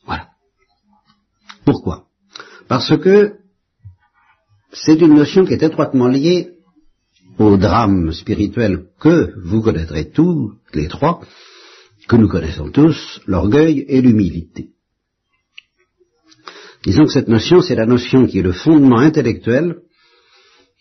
Voilà. 0.04 0.30
Pourquoi? 1.64 2.08
Parce 2.68 2.96
que 2.98 3.34
c'est 4.72 5.00
une 5.00 5.14
notion 5.14 5.44
qui 5.44 5.54
est 5.54 5.62
étroitement 5.62 6.08
liée 6.08 6.52
au 7.38 7.56
drame 7.56 8.12
spirituel 8.12 8.86
que 9.00 9.32
vous 9.44 9.62
connaîtrez 9.62 10.10
tous 10.10 10.52
les 10.74 10.88
trois, 10.88 11.20
que 12.08 12.16
nous 12.16 12.28
connaissons 12.28 12.70
tous, 12.70 13.20
l'orgueil 13.26 13.84
et 13.88 14.00
l'humilité. 14.00 14.70
Disons 16.84 17.04
que 17.04 17.12
cette 17.12 17.28
notion, 17.28 17.60
c'est 17.60 17.76
la 17.76 17.86
notion 17.86 18.26
qui 18.26 18.38
est 18.38 18.42
le 18.42 18.52
fondement 18.52 18.98
intellectuel 18.98 19.82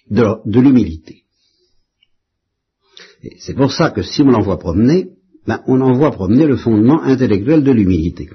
de, 0.10 0.60
l'humilité. 0.60 1.24
C'est 3.40 3.54
pour 3.54 3.72
ça 3.72 3.92
que 3.92 4.02
si 4.02 4.22
on 4.22 4.32
l'envoie 4.32 4.58
promener, 4.58 5.10
ben, 5.46 5.62
on 5.68 5.80
envoie 5.80 6.12
promener 6.12 6.48
le 6.48 6.58
fondement 6.58 7.02
intellectuel 7.04 7.64
de 7.64 7.72
l'humilité. 7.72 8.30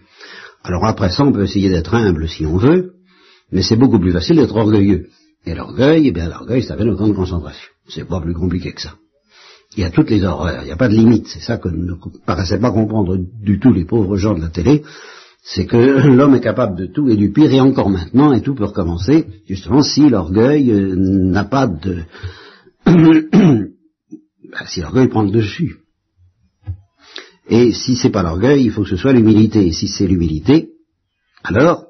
Alors 0.63 0.85
après 0.85 1.11
ça, 1.11 1.25
on 1.25 1.33
peut 1.33 1.45
essayer 1.45 1.69
d'être 1.69 1.95
humble 1.95 2.29
si 2.29 2.47
on 2.47 2.57
veut, 2.57 2.96
mais 3.53 3.63
c'est 3.63 3.77
beaucoup 3.77 3.99
plus 3.99 4.13
facile 4.13 4.37
d'être 4.37 4.57
orgueilleux. 4.57 5.09
Et 5.45 5.55
l'orgueil, 5.55 6.09
eh 6.09 6.13
bien 6.13 6.29
l'orgueil, 6.29 6.63
ça 6.63 6.77
fait 6.77 6.85
le 6.85 6.97
camp 6.97 7.09
de 7.09 7.13
concentration. 7.13 7.71
C'est 7.89 8.09
pas 8.09 8.21
plus 8.21 8.35
compliqué 8.35 8.73
que 8.73 8.81
ça. 8.81 8.95
Il 9.77 9.83
y 9.83 9.85
a 9.85 9.91
toutes 9.91 10.11
les 10.11 10.25
horreurs, 10.25 10.63
il 10.63 10.67
n'y 10.67 10.73
a 10.73 10.77
pas 10.77 10.89
de 10.89 10.95
limite. 10.95 11.27
C'est 11.29 11.41
ça 11.41 11.59
que 11.59 11.69
ne 11.69 11.95
paraissaient 12.25 12.59
pas 12.59 12.73
comprendre 12.73 13.17
du 13.17 13.59
tout 13.59 13.73
les 13.73 13.85
pauvres 13.85 14.17
gens 14.17 14.35
de 14.35 14.41
la 14.41 14.49
télé 14.49 14.83
c'est 15.47 15.67
que 15.67 15.77
l'homme 16.17 16.35
est 16.35 16.41
capable 16.41 16.77
de 16.77 16.87
tout 16.87 17.09
et 17.09 17.17
du 17.17 17.33
pire, 17.33 17.53
et 17.53 17.61
encore 17.61 17.89
maintenant, 17.89 18.33
et 18.33 18.43
tout 18.43 18.55
peut 18.55 18.65
recommencer, 18.65 19.27
justement, 19.47 19.83
si 19.83 20.09
l'orgueil 20.09 20.71
euh, 20.71 20.95
n'a 20.97 21.45
pas 21.45 21.67
de... 21.67 22.03
Ben, 24.49 24.65
si 24.69 24.81
l'orgueil 24.81 25.09
prend 25.09 25.23
le 25.23 25.33
dessus. 25.33 25.81
Et 27.49 27.73
si 27.73 27.97
c'est 27.97 28.11
pas 28.11 28.23
l'orgueil, 28.23 28.65
il 28.65 28.71
faut 28.71 28.85
que 28.85 28.89
ce 28.89 28.97
soit 28.97 29.13
l'humilité. 29.13 29.67
Et 29.67 29.73
si 29.73 29.89
c'est 29.89 30.07
l'humilité, 30.07 30.71
alors, 31.43 31.86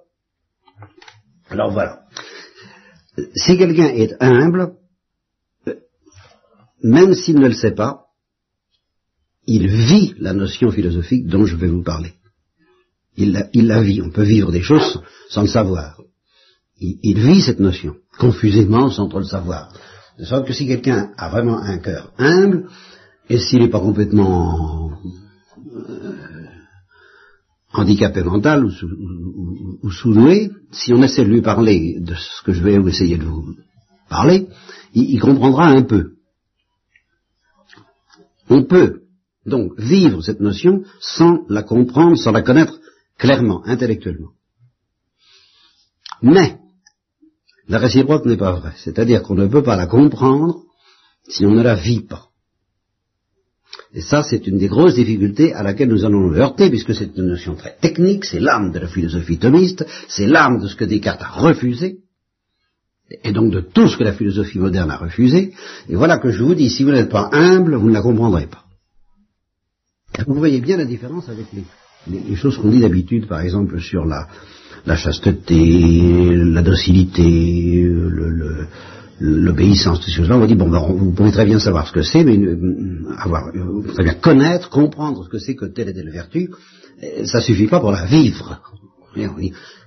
alors 1.51 1.71
voilà. 1.71 2.01
Si 3.35 3.57
quelqu'un 3.57 3.89
est 3.89 4.15
humble, 4.21 4.75
même 6.83 7.15
s'il 7.15 7.39
ne 7.39 7.49
le 7.49 7.55
sait 7.55 7.75
pas, 7.75 8.07
il 9.47 9.69
vit 9.69 10.15
la 10.19 10.33
notion 10.33 10.71
philosophique 10.71 11.27
dont 11.27 11.47
je 11.47 11.57
vais 11.57 11.69
vous 11.69 11.83
parler. 11.83 12.15
Il 13.17 13.33
la, 13.33 13.81
vit. 13.81 14.03
On 14.03 14.11
peut 14.11 14.25
vivre 14.25 14.53
des 14.53 14.61
choses 14.61 15.01
sans 15.31 15.43
le 15.43 15.49
savoir. 15.49 16.01
Il, 16.79 17.19
vit 17.19 17.41
cette 17.41 17.61
notion, 17.61 17.97
confusément, 18.19 18.91
sans 18.91 19.09
trop 19.09 19.21
le 19.21 19.25
savoir. 19.25 19.73
De 20.19 20.25
sorte 20.25 20.47
que 20.47 20.53
si 20.53 20.67
quelqu'un 20.67 21.13
a 21.17 21.31
vraiment 21.31 21.59
un 21.59 21.79
cœur 21.79 22.13
humble, 22.19 22.69
et 23.31 23.39
s'il 23.39 23.61
n'est 23.61 23.71
pas 23.71 23.81
complètement 23.81 24.91
handicapé 27.79 28.23
mental 28.23 28.65
ou, 28.65 29.91
sous-doué, 29.91 30.51
si 30.73 30.93
on 30.93 31.03
essaie 31.03 31.25
de 31.25 31.31
lui 31.31 31.43
parler 31.43 31.99
de 32.01 32.15
ce 32.15 32.43
que 32.43 32.53
je 32.53 32.63
vais 32.63 32.75
essayer 32.75 33.19
de 33.19 33.25
vous 33.25 33.57
parler, 34.09 34.49
il 34.93 35.21
comprendra 35.21 35.67
un 35.67 35.83
peu. 35.83 36.13
On 38.49 38.65
peut 38.65 39.03
donc 39.45 39.79
vivre 39.79 40.23
cette 40.23 40.41
notion 40.41 40.83
sans 41.01 41.45
la 41.49 41.63
comprendre, 41.63 42.17
sans 42.17 42.33
la 42.33 42.43
connaître 42.43 42.81
clairement, 43.19 43.65
intellectuellement. 43.65 44.33
Mais, 46.23 46.59
la 47.69 47.79
réciproque 47.79 48.27
n'est 48.27 48.37
pas 48.37 48.53
vraie, 48.53 48.75
c'est-à-dire 48.77 49.23
qu'on 49.23 49.35
ne 49.35 49.47
peut 49.47 49.63
pas 49.63 49.77
la 49.77 49.87
comprendre 49.87 50.63
si 51.29 51.45
on 51.45 51.53
ne 51.53 51.63
la 51.63 51.75
vit 51.75 52.03
pas. 52.03 52.29
Et 53.97 54.03
ça, 54.03 54.23
c'est 54.23 54.47
une 54.47 54.59
des 54.59 54.69
grosses 54.69 54.95
difficultés 54.95 55.55
à 55.55 55.63
laquelle 55.63 55.89
nous 55.89 56.05
allons 56.05 56.29
nous 56.29 56.37
heurter, 56.37 56.69
puisque 56.69 56.95
c'est 56.95 57.17
une 57.17 57.29
notion 57.29 57.55
très 57.55 57.77
technique, 57.81 58.27
c'est 58.27 58.41
l'âme 58.41 58.71
de 58.71 58.79
la 58.79 58.89
philosophie 58.89 59.39
thomiste, 59.39 59.87
c'est 60.07 60.27
l'âme 60.27 60.61
de 60.61 60.69
ce 60.69 60.77
que 60.77 60.85
Descartes 60.85 61.23
a 61.23 61.31
refusé, 61.31 62.01
et 63.25 63.33
donc 63.33 63.51
de 63.51 63.61
tout 63.61 63.89
ce 63.89 63.97
que 63.97 64.05
la 64.05 64.13
philosophie 64.13 64.59
moderne 64.59 64.91
a 64.91 64.99
refusé. 64.99 65.55
Et 65.89 65.95
voilà 65.95 66.19
que 66.19 66.31
je 66.31 66.43
vous 66.43 66.55
dis, 66.55 66.69
si 66.69 66.85
vous 66.85 66.91
n'êtes 66.91 67.09
pas 67.09 67.31
humble, 67.33 67.77
vous 67.77 67.89
ne 67.89 67.95
la 67.95 68.03
comprendrez 68.03 68.47
pas. 68.47 68.65
Vous 70.27 70.35
voyez 70.35 70.61
bien 70.61 70.77
la 70.77 70.85
différence 70.85 71.31
avec 71.31 71.47
les 72.07 72.37
choses 72.37 72.59
qu'on 72.59 72.69
dit 72.69 72.81
d'habitude, 72.81 73.27
par 73.27 73.41
exemple, 73.41 73.81
sur 73.81 74.05
la, 74.05 74.29
la 74.85 74.97
chasteté, 74.97 76.37
la 76.37 76.61
docilité, 76.61 77.91
l'obéissance, 79.19 80.01
toutes 80.01 80.09
ces 80.09 80.13
choses-là, 80.13 80.37
on 80.37 80.41
va 80.41 80.47
dire, 80.47 80.57
bon, 80.57 80.69
ben, 80.69 80.79
vous 80.79 81.13
pouvez 81.13 81.33
très 81.33 81.47
bien 81.47 81.59
savoir 81.59 81.87
ce 81.87 81.93
que 81.93 82.03
c'est, 82.03 82.23
mais 82.23 82.37
euh, 82.37 83.05
avoir, 83.19 83.51
pouvez 83.53 83.95
très 83.95 84.05
bien 84.05 84.15
connaître, 84.15 84.69
comprendre 84.69 85.25
ce 85.25 85.31
que 85.31 85.39
c'est 85.39 85.55
que 85.55 85.65
telle 85.67 85.89
et 85.89 85.95
telle 85.95 86.11
vertu, 86.11 86.51
euh, 87.03 87.25
ça 87.25 87.41
suffit 87.41 87.67
pas 87.67 87.81
pour 87.81 87.93
la 87.93 88.05
vivre. 88.05 88.61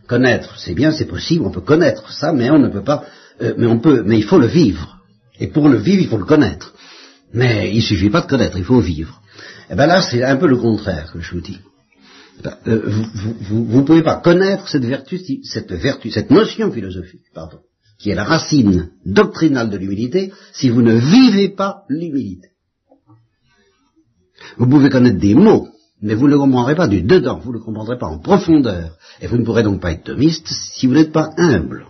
Connaître, 0.08 0.56
c'est 0.58 0.74
bien, 0.74 0.92
c'est 0.92 1.06
possible, 1.06 1.46
on 1.46 1.52
peut 1.52 1.62
connaître 1.62 2.12
ça, 2.12 2.34
mais 2.34 2.50
on 2.50 2.58
ne 2.58 2.70
peut 2.70 2.84
pas, 2.84 3.04
euh, 3.42 3.54
mais 3.58 3.68
on 3.68 3.80
peut, 3.80 4.04
mais 4.04 4.18
il 4.18 4.24
faut 4.24 4.40
le 4.40 4.48
vivre. 4.48 4.98
Et 5.40 5.48
pour 5.48 5.70
le 5.70 5.78
vivre, 5.78 6.02
il 6.02 6.08
faut 6.08 6.18
le 6.18 6.26
connaître. 6.26 6.74
Mais 7.32 7.72
il 7.72 7.84
suffit 7.84 8.10
pas 8.10 8.22
de 8.22 8.28
connaître, 8.28 8.58
il 8.58 8.64
faut 8.64 8.80
vivre. 8.80 9.22
Et 9.70 9.74
eh 9.74 9.76
ben 9.76 9.86
là, 9.86 10.02
c'est 10.02 10.24
un 10.24 10.36
peu 10.38 10.48
le 10.48 10.58
contraire 10.58 11.12
que 11.14 11.20
je 11.20 11.36
vous 11.36 11.42
dis. 11.42 11.60
Euh, 12.68 12.90
vous 13.52 13.82
ne 13.82 13.86
pouvez 13.86 14.02
pas 14.02 14.16
connaître 14.16 14.68
cette 14.68 14.86
vertu, 14.86 15.20
cette 15.44 15.72
vertu, 15.72 16.10
cette 16.10 16.32
notion 16.32 16.72
philosophique, 16.72 17.26
pardon, 17.36 17.60
qui 18.00 18.10
est 18.10 18.16
la 18.16 18.24
racine 18.24 18.92
doctrinale 19.06 19.70
de 19.70 19.78
l'humilité, 19.78 20.32
si 20.54 20.70
vous 20.70 20.82
ne 20.82 20.96
vivez 20.96 21.50
pas 21.50 21.84
l'humilité. 21.90 22.48
Vous 24.58 24.68
pouvez 24.68 24.90
connaître 24.90 25.20
des 25.20 25.36
mots, 25.36 25.68
mais 26.02 26.16
vous 26.16 26.28
ne 26.28 26.32
le 26.32 26.38
comprendrez 26.40 26.76
pas 26.76 26.88
du 26.88 27.02
dedans, 27.02 27.40
vous 27.40 27.52
ne 27.52 27.58
le 27.58 27.64
comprendrez 27.64 27.98
pas 27.98 28.08
en 28.08 28.20
profondeur, 28.20 28.98
et 29.22 29.28
vous 29.28 29.38
ne 29.38 29.44
pourrez 29.44 29.64
donc 29.64 29.82
pas 29.82 29.92
être 29.92 30.06
thomiste 30.06 30.48
si 30.48 30.88
vous 30.88 30.94
n'êtes 30.94 31.12
pas 31.12 31.30
humble. 31.38 31.86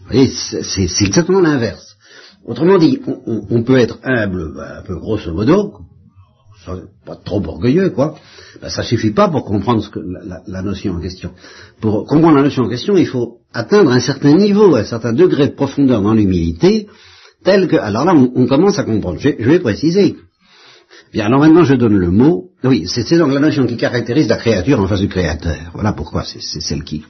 Vous 0.00 0.14
voyez, 0.14 0.28
c'est 0.28 1.04
exactement 1.04 1.40
l'inverse. 1.40 1.96
Autrement 2.44 2.78
dit, 2.78 3.00
on, 3.06 3.62
peut 3.62 3.78
être 3.78 3.98
humble, 4.02 4.54
ben, 4.54 4.78
un 4.78 4.82
peu 4.82 4.96
grosso 4.96 5.32
modo, 5.32 5.74
pas 7.04 7.16
trop 7.16 7.44
orgueilleux, 7.46 7.90
quoi, 7.90 8.16
ben, 8.60 8.68
ça 8.68 8.82
suffit 8.82 9.12
pas 9.12 9.28
pour 9.28 9.44
comprendre 9.44 9.84
la, 10.46 10.62
notion 10.62 10.94
en 10.94 11.00
question. 11.00 11.32
Pour 11.80 12.06
comprendre 12.06 12.36
la 12.36 12.42
notion 12.42 12.64
en 12.64 12.68
question, 12.68 12.96
il 12.96 13.06
faut 13.06 13.37
atteindre 13.52 13.92
un 13.92 14.00
certain 14.00 14.34
niveau, 14.34 14.74
un 14.76 14.84
certain 14.84 15.12
degré 15.12 15.48
de 15.48 15.54
profondeur 15.54 16.02
dans 16.02 16.14
l'humilité, 16.14 16.88
tel 17.44 17.68
que, 17.68 17.76
alors 17.76 18.04
là, 18.04 18.14
on, 18.14 18.46
commence 18.46 18.78
à 18.78 18.84
comprendre. 18.84 19.18
Je, 19.18 19.28
vais 19.28 19.60
préciser. 19.60 20.16
Bien, 21.12 21.26
alors 21.26 21.40
maintenant, 21.40 21.64
je 21.64 21.74
donne 21.74 21.96
le 21.96 22.10
mot. 22.10 22.50
Oui, 22.64 22.86
c'est 22.88 23.18
donc 23.18 23.32
la 23.32 23.40
notion 23.40 23.66
qui 23.66 23.76
caractérise 23.76 24.28
la 24.28 24.36
créature 24.36 24.80
en 24.80 24.86
face 24.86 25.00
du 25.00 25.08
créateur. 25.08 25.70
Voilà 25.72 25.92
pourquoi 25.92 26.24
c'est 26.24 26.60
celle 26.60 26.82
qui, 26.84 27.04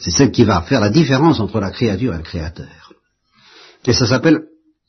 c'est 0.00 0.10
celle 0.10 0.30
qui 0.30 0.44
va 0.44 0.62
faire 0.62 0.80
la 0.80 0.90
différence 0.90 1.40
entre 1.40 1.60
la 1.60 1.70
créature 1.70 2.14
et 2.14 2.18
le 2.18 2.22
créateur. 2.22 2.92
Et 3.86 3.92
ça 3.92 4.06
s'appelle 4.06 4.44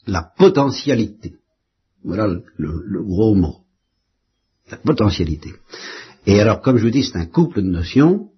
la 0.07 0.23
potentialité. 0.37 1.33
Voilà 2.03 2.27
le, 2.27 3.03
gros 3.03 3.33
mot. 3.33 3.57
La 4.69 4.77
potentialité. 4.77 5.53
Et 6.25 6.39
alors, 6.39 6.61
comme 6.61 6.77
je 6.77 6.83
vous 6.83 6.91
dis, 6.91 7.03
c'est 7.03 7.17
un 7.17 7.25
couple 7.25 7.61
de 7.61 7.67
notions, 7.67 8.29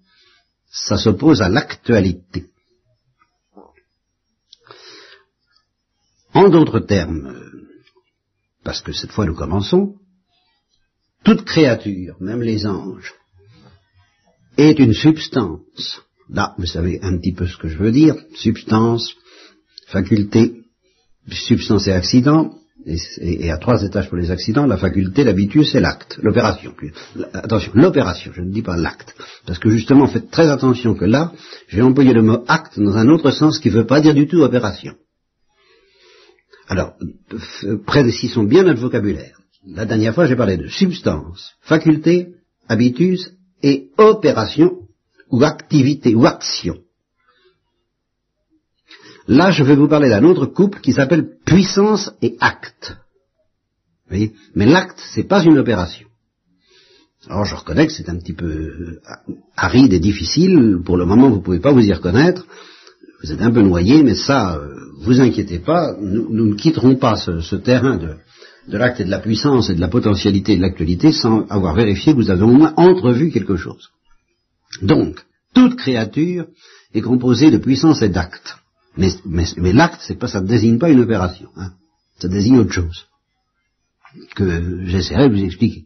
ça 0.70 0.96
s'oppose 0.96 1.42
à 1.42 1.48
l'actualité. 1.48 2.50
En 6.34 6.48
d'autres 6.48 6.80
termes, 6.80 7.34
parce 8.62 8.82
que 8.82 8.92
cette 8.92 9.12
fois 9.12 9.26
nous 9.26 9.34
commençons, 9.34 9.96
toute 11.24 11.44
créature, 11.44 12.16
même 12.20 12.42
les 12.42 12.66
anges, 12.66 13.14
est 14.56 14.78
une 14.78 14.94
substance. 14.94 16.02
Là, 16.28 16.54
vous 16.58 16.66
savez 16.66 16.98
un 17.02 17.16
petit 17.18 17.32
peu 17.32 17.46
ce 17.46 17.56
que 17.56 17.68
je 17.68 17.78
veux 17.78 17.92
dire, 17.92 18.14
substance, 18.34 19.14
faculté, 19.86 20.62
substance 21.30 21.86
et 21.88 21.92
accident, 21.92 22.58
et, 23.20 23.50
à 23.50 23.58
trois 23.58 23.82
étages 23.82 24.08
pour 24.08 24.18
les 24.18 24.30
accidents, 24.30 24.66
la 24.66 24.76
faculté, 24.76 25.24
l'habitus 25.24 25.74
et 25.74 25.80
l'acte, 25.80 26.18
l'opération. 26.22 26.72
Attention, 27.32 27.72
l'opération, 27.74 28.32
je 28.34 28.42
ne 28.42 28.50
dis 28.50 28.62
pas 28.62 28.76
l'acte, 28.76 29.14
parce 29.46 29.58
que 29.58 29.70
justement, 29.70 30.06
faites 30.06 30.30
très 30.30 30.48
attention 30.48 30.94
que 30.94 31.04
là, 31.04 31.32
j'ai 31.68 31.82
employé 31.82 32.12
le 32.12 32.22
mot 32.22 32.44
acte 32.48 32.78
dans 32.78 32.96
un 32.96 33.08
autre 33.08 33.30
sens 33.30 33.58
qui 33.58 33.68
ne 33.68 33.74
veut 33.74 33.86
pas 33.86 34.00
dire 34.00 34.14
du 34.14 34.26
tout 34.26 34.40
opération. 34.40 34.94
Alors, 36.68 36.94
précisons 37.86 38.44
bien 38.44 38.62
notre 38.62 38.80
vocabulaire. 38.80 39.38
La 39.66 39.86
dernière 39.86 40.14
fois, 40.14 40.26
j'ai 40.26 40.36
parlé 40.36 40.56
de 40.56 40.68
substance, 40.68 41.52
faculté, 41.62 42.34
habitus 42.68 43.32
et 43.62 43.88
opération, 43.98 44.72
ou 45.30 45.44
activité, 45.44 46.14
ou 46.14 46.26
action. 46.26 46.78
Là, 49.28 49.50
je 49.50 49.62
vais 49.62 49.76
vous 49.76 49.88
parler 49.88 50.08
d'un 50.08 50.24
autre 50.24 50.46
couple 50.46 50.80
qui 50.80 50.94
s'appelle 50.94 51.28
puissance 51.44 52.10
et 52.22 52.36
acte. 52.40 52.96
Vous 54.06 54.16
voyez 54.16 54.32
Mais 54.54 54.64
l'acte, 54.64 54.98
c'est 55.12 55.28
pas 55.28 55.44
une 55.44 55.58
opération. 55.58 56.08
Alors, 57.28 57.44
je 57.44 57.54
reconnais 57.54 57.86
que 57.86 57.92
c'est 57.92 58.08
un 58.08 58.16
petit 58.16 58.32
peu 58.32 58.46
euh, 58.46 59.00
aride 59.54 59.92
et 59.92 60.00
difficile. 60.00 60.78
Pour 60.82 60.96
le 60.96 61.04
moment, 61.04 61.28
vous 61.28 61.36
ne 61.36 61.42
pouvez 61.42 61.58
pas 61.58 61.72
vous 61.72 61.84
y 61.84 61.92
reconnaître. 61.92 62.46
Vous 63.22 63.30
êtes 63.30 63.42
un 63.42 63.50
peu 63.50 63.60
noyé, 63.60 64.02
mais 64.02 64.14
ça, 64.14 64.56
euh, 64.56 64.74
vous 65.02 65.20
inquiétez 65.20 65.58
pas. 65.58 65.94
Nous, 66.00 66.46
ne 66.46 66.54
quitterons 66.54 66.96
pas 66.96 67.16
ce, 67.16 67.56
terrain 67.56 67.98
de, 67.98 68.14
de 68.68 68.78
l'acte 68.78 69.00
et 69.00 69.04
de 69.04 69.10
la 69.10 69.18
puissance 69.18 69.68
et 69.68 69.74
de 69.74 69.80
la 69.80 69.88
potentialité 69.88 70.52
et 70.52 70.56
de 70.56 70.62
l'actualité 70.62 71.12
sans 71.12 71.46
avoir 71.48 71.74
vérifié 71.74 72.14
que 72.14 72.18
vous 72.18 72.30
avez 72.30 72.44
au 72.44 72.52
moins 72.52 72.72
entrevu 72.78 73.30
quelque 73.30 73.56
chose. 73.56 73.90
Donc, 74.80 75.22
toute 75.52 75.76
créature 75.76 76.46
est 76.94 77.02
composée 77.02 77.50
de 77.50 77.58
puissance 77.58 78.00
et 78.00 78.08
d'acte. 78.08 78.56
Mais, 78.96 79.10
mais, 79.24 79.72
l'acte, 79.72 80.00
c'est 80.00 80.18
pas, 80.18 80.28
ça 80.28 80.40
ne 80.40 80.46
désigne 80.46 80.78
pas 80.78 80.90
une 80.90 81.00
opération. 81.00 81.50
Hein. 81.56 81.72
Ça 82.18 82.28
désigne 82.28 82.58
autre 82.58 82.72
chose 82.72 83.06
que 84.34 84.86
j'essaierai 84.86 85.28
de 85.28 85.34
vous 85.34 85.44
expliquer. 85.44 85.84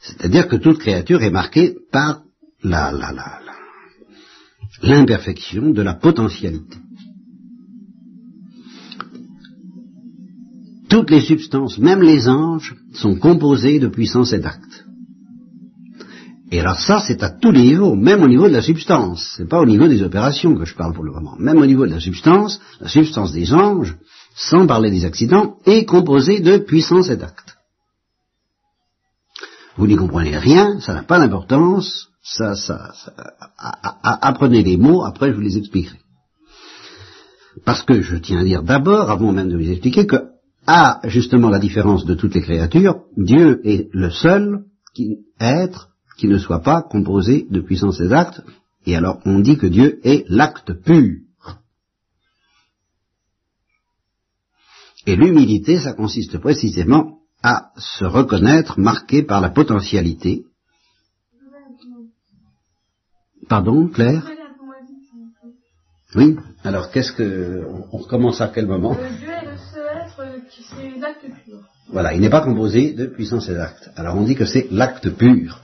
C'est-à-dire 0.00 0.48
que 0.48 0.56
toute 0.56 0.78
créature 0.78 1.22
est 1.22 1.30
marquée 1.30 1.76
par 1.92 2.22
la, 2.62 2.90
la, 2.92 3.12
la, 3.12 3.40
l'imperfection 4.82 5.70
de 5.70 5.82
la 5.82 5.94
potentialité. 5.94 6.76
Toutes 10.88 11.10
les 11.10 11.20
substances, 11.20 11.78
même 11.78 12.02
les 12.02 12.28
anges, 12.28 12.74
sont 12.94 13.16
composées 13.16 13.78
de 13.78 13.88
puissance 13.88 14.32
et 14.32 14.38
d'acte. 14.38 14.67
Et 16.50 16.60
alors 16.60 16.80
ça, 16.80 16.98
c'est 17.00 17.22
à 17.22 17.30
tous 17.30 17.50
les 17.50 17.62
niveaux, 17.62 17.94
même 17.94 18.22
au 18.22 18.28
niveau 18.28 18.48
de 18.48 18.54
la 18.54 18.62
substance. 18.62 19.34
C'est 19.36 19.48
pas 19.48 19.60
au 19.60 19.66
niveau 19.66 19.86
des 19.86 20.02
opérations 20.02 20.54
que 20.54 20.64
je 20.64 20.74
parle 20.74 20.94
pour 20.94 21.04
le 21.04 21.12
moment. 21.12 21.36
Même 21.38 21.58
au 21.58 21.66
niveau 21.66 21.86
de 21.86 21.92
la 21.92 22.00
substance, 22.00 22.60
la 22.80 22.88
substance 22.88 23.32
des 23.32 23.52
anges, 23.52 23.96
sans 24.34 24.66
parler 24.66 24.90
des 24.90 25.04
accidents, 25.04 25.56
est 25.66 25.84
composée 25.84 26.40
de 26.40 26.56
puissance 26.58 27.10
et 27.10 27.16
d'acte. 27.16 27.58
Vous 29.76 29.86
n'y 29.86 29.96
comprenez 29.96 30.36
rien, 30.38 30.80
ça 30.80 30.94
n'a 30.94 31.02
pas 31.02 31.18
d'importance, 31.18 32.08
ça, 32.22 32.56
ça, 32.56 32.92
ça 32.94 33.12
apprenez 34.02 34.62
les 34.62 34.76
mots, 34.76 35.04
après 35.04 35.30
je 35.30 35.34
vous 35.34 35.40
les 35.40 35.58
expliquerai. 35.58 35.98
Parce 37.64 37.82
que 37.82 38.00
je 38.00 38.16
tiens 38.16 38.40
à 38.40 38.44
dire 38.44 38.62
d'abord, 38.62 39.10
avant 39.10 39.32
même 39.32 39.50
de 39.50 39.56
vous 39.56 39.70
expliquer, 39.70 40.06
que, 40.06 40.30
à 40.66 41.00
justement 41.04 41.48
la 41.48 41.58
différence 41.58 42.04
de 42.06 42.14
toutes 42.14 42.34
les 42.34 42.42
créatures, 42.42 43.02
Dieu 43.16 43.60
est 43.64 43.88
le 43.92 44.10
seul 44.10 44.64
qui, 44.94 45.18
être 45.40 45.88
qui 46.18 46.28
ne 46.28 46.36
soit 46.36 46.60
pas 46.60 46.82
composé 46.82 47.46
de 47.48 47.60
puissance 47.60 48.00
et 48.00 48.08
d'actes, 48.08 48.42
et 48.84 48.96
alors 48.96 49.20
on 49.24 49.38
dit 49.38 49.56
que 49.56 49.66
Dieu 49.66 50.00
est 50.04 50.24
l'acte 50.28 50.72
pur. 50.72 51.20
Et 55.06 55.16
l'humilité, 55.16 55.78
ça 55.78 55.94
consiste 55.94 56.36
précisément 56.38 57.20
à 57.42 57.70
se 57.78 58.04
reconnaître 58.04 58.78
marqué 58.78 59.22
par 59.22 59.40
la 59.40 59.48
potentialité. 59.48 60.44
Pardon, 63.48 63.88
Claire? 63.88 64.28
Oui, 66.14 66.36
alors 66.64 66.90
qu'est-ce 66.90 67.12
que... 67.12 67.66
On 67.92 67.98
recommence 67.98 68.40
à 68.40 68.48
quel 68.48 68.66
moment? 68.66 68.96
Euh, 68.98 69.08
Dieu 69.18 69.28
est 69.28 69.44
le 69.44 69.56
seul 69.72 69.86
être 69.96 70.48
qui 70.50 70.62
c'est 70.62 70.98
l'acte 70.98 71.26
pur. 71.44 71.60
Voilà, 71.90 72.14
il 72.14 72.20
n'est 72.20 72.30
pas 72.30 72.40
composé 72.40 72.92
de 72.92 73.06
puissance 73.06 73.48
et 73.48 73.54
d'actes. 73.54 73.90
Alors 73.96 74.16
on 74.16 74.24
dit 74.24 74.34
que 74.34 74.46
c'est 74.46 74.68
l'acte 74.70 75.08
pur. 75.10 75.60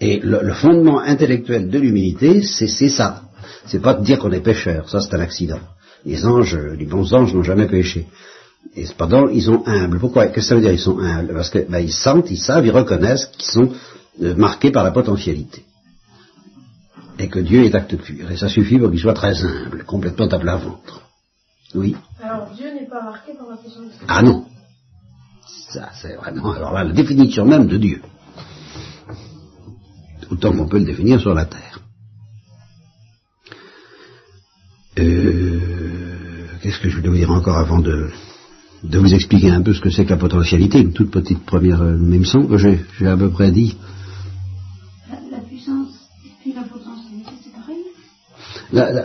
Et 0.00 0.20
le, 0.20 0.52
fondement 0.52 1.00
intellectuel 1.00 1.70
de 1.70 1.78
l'humilité, 1.78 2.42
c'est 2.42 2.88
ça. 2.88 3.22
C'est 3.66 3.80
pas 3.80 3.94
de 3.94 4.04
dire 4.04 4.18
qu'on 4.18 4.32
est 4.32 4.40
pécheur, 4.40 4.88
ça 4.88 5.00
c'est 5.00 5.14
un 5.14 5.20
accident. 5.20 5.58
Les 6.04 6.24
anges, 6.24 6.56
les 6.56 6.86
bons 6.86 7.12
anges 7.12 7.34
n'ont 7.34 7.42
jamais 7.42 7.66
péché. 7.66 8.06
Et 8.74 8.86
cependant, 8.86 9.28
ils 9.28 9.42
sont 9.42 9.62
humbles. 9.66 9.98
Pourquoi? 9.98 10.26
Qu'est-ce 10.26 10.34
que 10.34 10.40
ça 10.42 10.54
veut 10.54 10.60
dire 10.60 10.72
ils 10.72 10.78
sont 10.78 10.98
humbles? 10.98 11.34
Parce 11.34 11.50
qu'ils 11.50 11.66
ben, 11.68 11.88
sentent, 11.88 12.30
ils 12.30 12.38
savent, 12.38 12.66
ils 12.66 12.70
reconnaissent 12.70 13.26
qu'ils 13.26 13.50
sont 13.50 13.72
euh, 14.22 14.34
marqués 14.36 14.70
par 14.70 14.84
la 14.84 14.92
potentialité. 14.92 15.64
Et 17.18 17.28
que 17.28 17.40
Dieu 17.40 17.64
est 17.64 17.74
acte 17.74 17.96
pur. 17.96 18.30
Et 18.30 18.36
ça 18.36 18.48
suffit 18.48 18.78
pour 18.78 18.90
qu'ils 18.90 19.00
soient 19.00 19.14
très 19.14 19.44
humbles, 19.44 19.84
complètement 19.84 20.26
à 20.26 20.38
plat 20.38 20.56
ventre. 20.56 21.02
Oui? 21.74 21.96
Alors 22.22 22.48
Dieu 22.56 22.72
n'est 22.72 22.88
pas 22.88 23.02
marqué 23.02 23.32
par 23.34 23.48
la 23.48 23.56
potentialité. 23.56 24.04
Ah 24.06 24.22
non 24.22 24.44
Ça, 25.70 25.88
c'est 26.00 26.14
vraiment... 26.14 26.52
Alors 26.52 26.72
là, 26.72 26.84
la 26.84 26.92
définition 26.92 27.44
même 27.44 27.66
de 27.66 27.76
Dieu 27.76 28.00
autant 30.30 30.52
qu'on 30.52 30.68
peut 30.68 30.78
le 30.78 30.84
définir 30.84 31.20
sur 31.20 31.34
la 31.34 31.44
Terre. 31.44 31.80
Euh, 34.98 35.58
qu'est-ce 36.62 36.80
que 36.80 36.88
je 36.88 36.96
voulais 36.96 37.08
vous 37.08 37.16
dire 37.16 37.30
encore 37.30 37.58
avant 37.58 37.78
de, 37.78 38.10
vous 38.82 39.14
expliquer 39.14 39.50
un 39.50 39.62
peu 39.62 39.72
ce 39.72 39.80
que 39.80 39.90
c'est 39.90 40.04
que 40.04 40.10
la 40.10 40.16
potentialité, 40.16 40.80
une 40.80 40.92
toute 40.92 41.10
petite 41.10 41.44
première 41.44 41.82
euh, 41.82 41.96
même 41.96 42.24
son 42.24 42.46
que 42.46 42.56
j'ai, 42.56 42.80
à 43.06 43.16
peu 43.16 43.30
près 43.30 43.52
dit. 43.52 43.76
La, 45.30 45.38
puissance 45.38 46.08
et 46.24 46.30
puis 46.40 46.52
la 46.52 46.62
potentialité, 46.62 47.30
c'est 47.42 47.52
pareil? 47.52 47.84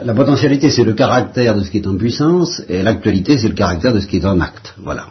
La, 0.06 0.14
potentialité, 0.16 0.70
c'est 0.72 0.84
le 0.84 0.94
caractère 0.94 1.56
de 1.56 1.64
ce 1.64 1.70
qui 1.70 1.78
est 1.78 1.88
en 1.88 1.96
puissance, 1.96 2.64
et 2.68 2.82
l'actualité, 2.82 3.38
c'est 3.38 3.50
le 3.50 3.56
caractère 3.56 3.94
de 3.94 4.00
ce 4.00 4.08
qui 4.08 4.18
est 4.18 4.26
en 4.26 4.40
acte. 4.40 4.74
Voilà. 4.80 5.10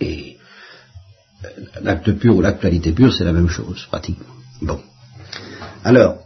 Et 0.00 0.36
euh, 1.44 1.48
l'acte 1.82 2.12
pur 2.12 2.36
ou 2.36 2.42
l'actualité 2.42 2.92
pure, 2.92 3.14
c'est 3.14 3.24
la 3.24 3.32
même 3.32 3.48
chose, 3.48 3.86
pratiquement. 3.88 4.37
Bon. 4.62 4.80
Alors, 5.84 6.18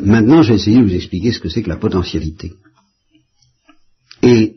maintenant, 0.00 0.42
j'ai 0.42 0.54
essayé 0.54 0.78
de 0.78 0.82
vous 0.82 0.94
expliquer 0.94 1.32
ce 1.32 1.40
que 1.40 1.48
c'est 1.48 1.62
que 1.62 1.68
la 1.68 1.76
potentialité. 1.76 2.52
Et 4.22 4.56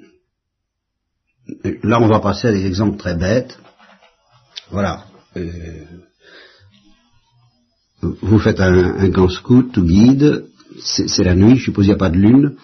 là, 1.83 1.99
on 2.01 2.07
va 2.07 2.19
passer 2.19 2.47
à 2.47 2.51
des 2.51 2.65
exemples 2.65 2.97
très 2.97 3.15
bêtes. 3.15 3.57
Voilà. 4.71 5.05
Euh, 5.37 5.85
vous 8.01 8.39
faites 8.39 8.59
un, 8.59 9.11
camp 9.11 9.29
scout 9.29 9.75
ou 9.77 9.83
guide, 9.83 10.45
c'est 10.81 11.23
la 11.23 11.35
nuit, 11.35 11.57
je 11.57 11.65
suppose 11.65 11.85
qu'il 11.85 11.89
n'y 11.89 11.95
a 11.95 11.97
pas 11.97 12.09
de 12.09 12.17
lune, 12.17 12.55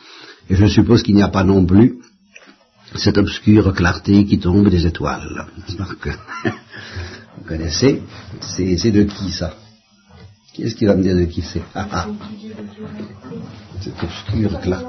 et 0.49 0.55
je 0.55 0.65
suppose 0.65 1.03
qu'il 1.03 1.15
n'y 1.15 1.23
a 1.23 1.27
pas 1.27 1.43
non 1.43 1.65
plus 1.65 1.99
cette 2.95 3.17
obscure 3.17 3.73
clarté 3.73 4.25
qui 4.25 4.39
tombe 4.39 4.69
des 4.69 4.85
étoiles. 4.85 5.45
vous 5.77 7.43
connaissez 7.45 8.01
C'est 8.41 8.91
de 8.91 9.03
qui 9.03 9.31
ça? 9.31 9.57
Qu'est-ce 10.55 10.75
qu'il 10.75 10.87
va 10.87 10.95
me 10.95 11.03
dire 11.03 11.15
de 11.15 11.25
qui 11.25 11.41
c'est 11.41 11.61
ah, 11.73 11.87
ah. 11.91 12.07
C'est 13.81 13.91
obscur 14.03 14.59
là. 14.65 14.81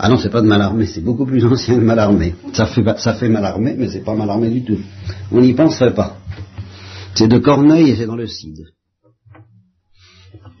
Ah 0.00 0.08
non, 0.08 0.18
c'est 0.18 0.30
pas 0.30 0.42
de 0.42 0.46
Malarmé, 0.46 0.86
c'est 0.86 1.00
beaucoup 1.00 1.26
plus 1.26 1.44
ancien 1.44 1.76
que 1.76 1.84
Malarmé. 1.84 2.34
Ça 2.52 2.66
fait, 2.66 2.84
ça 2.98 3.14
fait 3.14 3.28
Malarmé, 3.28 3.74
mais 3.76 3.88
c'est 3.88 4.04
pas 4.04 4.14
Malarmé 4.14 4.50
du 4.50 4.64
tout. 4.64 4.78
On 5.32 5.40
n'y 5.40 5.54
penserait 5.54 5.94
pas. 5.94 6.18
C'est 7.14 7.28
de 7.28 7.38
Corneille 7.38 7.90
et 7.90 7.96
c'est 7.96 8.06
dans 8.06 8.16
le 8.16 8.26
Cid. 8.26 8.64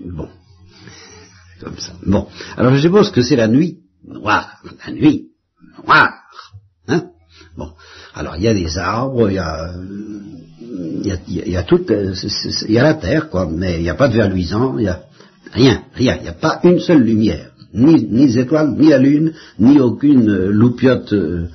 Bon. 0.00 0.28
Comme 1.60 1.78
ça. 1.78 1.92
Bon. 2.06 2.26
Alors 2.56 2.74
je 2.74 2.80
suppose 2.80 3.10
que 3.10 3.22
c'est 3.22 3.36
la 3.36 3.48
nuit. 3.48 3.80
Noire. 4.04 4.62
La 4.86 4.92
nuit. 4.92 5.28
Noire. 5.84 6.12
Hein? 6.86 7.10
Bon. 7.56 7.72
Alors 8.14 8.36
il 8.36 8.42
y 8.42 8.48
a 8.48 8.54
des 8.54 8.78
arbres, 8.78 9.30
il 9.30 9.34
y 9.34 9.38
a 9.38 9.72
il 10.78 11.06
y 11.06 11.12
a, 11.12 11.46
y 11.46 11.56
a 11.56 11.62
tout, 11.62 11.84
euh, 11.90 12.14
il 12.68 12.74
y 12.74 12.78
a 12.78 12.82
la 12.82 12.94
terre, 12.94 13.28
quoi, 13.28 13.48
mais 13.50 13.76
il 13.78 13.82
n'y 13.82 13.90
a 13.90 13.94
pas 13.94 14.08
de 14.08 14.14
verre 14.14 14.30
luisant, 14.30 14.78
il 14.78 14.84
y 14.84 14.88
a 14.88 15.02
rien, 15.52 15.84
rien, 15.94 16.16
il 16.16 16.22
n'y 16.22 16.28
a 16.28 16.32
pas 16.32 16.60
une 16.64 16.80
seule 16.80 17.02
lumière, 17.02 17.50
ni, 17.74 18.04
ni 18.04 18.26
les 18.26 18.38
étoiles, 18.38 18.74
ni 18.76 18.88
la 18.88 18.98
lune, 18.98 19.32
ni 19.58 19.80
aucune 19.80 20.28
euh, 20.28 20.50
loupiote 20.50 21.12
euh, 21.12 21.48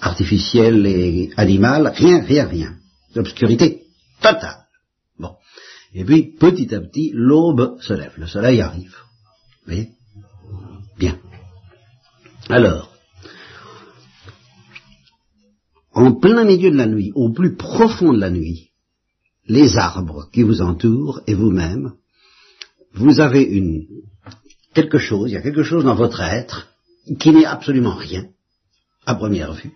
artificielle 0.00 0.86
et 0.86 1.30
animale, 1.36 1.92
rien, 1.94 2.20
rien, 2.22 2.46
rien. 2.46 2.74
L'obscurité 3.14 3.84
totale. 4.20 4.64
Bon. 5.18 5.32
Et 5.94 6.04
puis, 6.04 6.34
petit 6.38 6.74
à 6.74 6.80
petit, 6.80 7.12
l'aube 7.14 7.78
se 7.80 7.92
lève, 7.92 8.12
le 8.16 8.26
soleil 8.26 8.60
arrive. 8.60 8.94
Vous 9.66 9.72
voyez? 9.72 9.90
Bien. 10.98 11.16
Alors, 12.48 12.92
en 15.98 16.12
plein 16.12 16.44
milieu 16.44 16.70
de 16.70 16.76
la 16.76 16.86
nuit, 16.86 17.10
au 17.16 17.30
plus 17.30 17.56
profond 17.56 18.12
de 18.12 18.20
la 18.20 18.30
nuit, 18.30 18.70
les 19.46 19.76
arbres 19.76 20.28
qui 20.32 20.42
vous 20.42 20.60
entourent 20.60 21.20
et 21.26 21.34
vous-même, 21.34 21.94
vous 22.94 23.18
avez 23.18 23.42
une, 23.42 23.86
quelque 24.74 24.98
chose, 24.98 25.30
il 25.30 25.34
y 25.34 25.36
a 25.36 25.42
quelque 25.42 25.64
chose 25.64 25.84
dans 25.84 25.96
votre 25.96 26.20
être 26.20 26.68
qui 27.18 27.30
n'est 27.30 27.46
absolument 27.46 27.96
rien, 27.96 28.26
à 29.06 29.16
première 29.16 29.52
vue. 29.54 29.72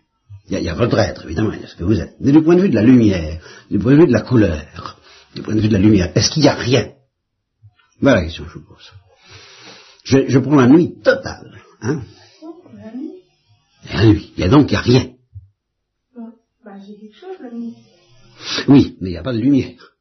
Il 0.47 0.53
y, 0.53 0.57
a, 0.57 0.61
il 0.61 0.65
y, 0.65 0.69
a, 0.69 0.75
votre 0.75 0.99
être, 0.99 1.25
évidemment, 1.25 1.53
il 1.53 1.61
y 1.61 1.65
a 1.65 1.69
ce 1.69 1.77
que 1.77 1.85
vous 1.85 1.99
êtes. 1.99 2.15
Mais 2.21 2.31
du 2.31 2.43
point 2.43 2.55
de 2.55 2.63
vue 2.63 2.69
de 2.69 2.75
la 2.75 2.83
lumière, 2.83 3.41
du 3.69 3.79
point 3.81 3.93
de 3.93 4.03
vue 4.03 4.07
de 4.07 4.13
la 4.13 4.23
couleur, 4.23 4.99
du 5.35 5.43
point 5.43 5.55
de 5.55 5.61
vue 5.61 5.69
de 5.69 5.73
la 5.73 5.79
lumière, 5.81 6.13
est-ce 6.15 6.31
qu'il 6.31 6.43
n'y 6.43 6.49
a 6.49 6.55
rien? 6.55 6.93
Voilà 8.01 8.19
la 8.19 8.25
question 8.25 8.45
que 8.45 8.51
je 8.51 8.59
vous 8.59 8.65
pose. 8.65 8.93
Je, 10.05 10.29
je 10.29 10.39
prends 10.39 10.57
la 10.57 10.69
nuit 10.69 11.01
totale. 11.03 11.63
Hein 11.81 12.03
La 12.77 12.93
nuit? 12.93 13.11
La 13.93 14.07
nuit. 14.07 14.33
Il 14.37 14.41
y 14.41 14.45
a 14.45 14.49
donc 14.49 14.71
il 14.71 14.75
n'y 14.75 14.79
a 14.79 14.81
rien. 14.83 15.13
J'ai 16.81 16.97
quelque 16.97 17.17
chose. 17.17 17.37
Oui, 18.69 18.97
mais 19.01 19.11
il 19.11 19.13
n'y 19.13 19.19
a 19.19 19.23
pas 19.23 19.33
de 19.33 19.39
lumière. 19.39 19.93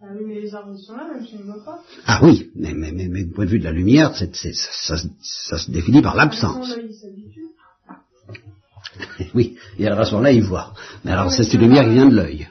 Ah 0.00 0.06
oui, 0.14 0.24
mais 0.26 0.40
les 0.40 0.54
arbres 0.54 0.76
sont 0.76 0.94
là, 0.94 1.08
même 1.12 1.24
si 1.24 1.32
je 1.32 1.42
ne 1.42 1.44
vois 1.44 1.64
pas. 1.64 1.82
Ah 2.06 2.20
oui, 2.22 2.50
mais, 2.54 2.74
mais, 2.74 2.92
mais, 2.92 3.08
mais 3.08 3.24
du 3.24 3.30
point 3.30 3.46
de 3.46 3.50
vue 3.50 3.58
de 3.58 3.64
la 3.64 3.72
lumière, 3.72 4.14
c'est, 4.14 4.34
c'est, 4.36 4.52
ça, 4.52 4.96
ça, 4.98 5.08
ça, 5.22 5.58
se 5.58 5.70
définit 5.70 6.02
par 6.02 6.16
l'absence. 6.16 6.74
Oui, 9.34 9.58
et 9.78 9.86
alors 9.86 10.00
à 10.00 10.04
ce 10.06 10.12
moment-là, 10.12 10.32
il 10.32 10.42
voit. 10.42 10.72
Mais 11.04 11.10
alors 11.10 11.30
c'est 11.30 11.52
une 11.52 11.60
lumière 11.60 11.84
qui 11.84 11.92
vient 11.92 12.06
de 12.06 12.14
l'œil. 12.14 12.48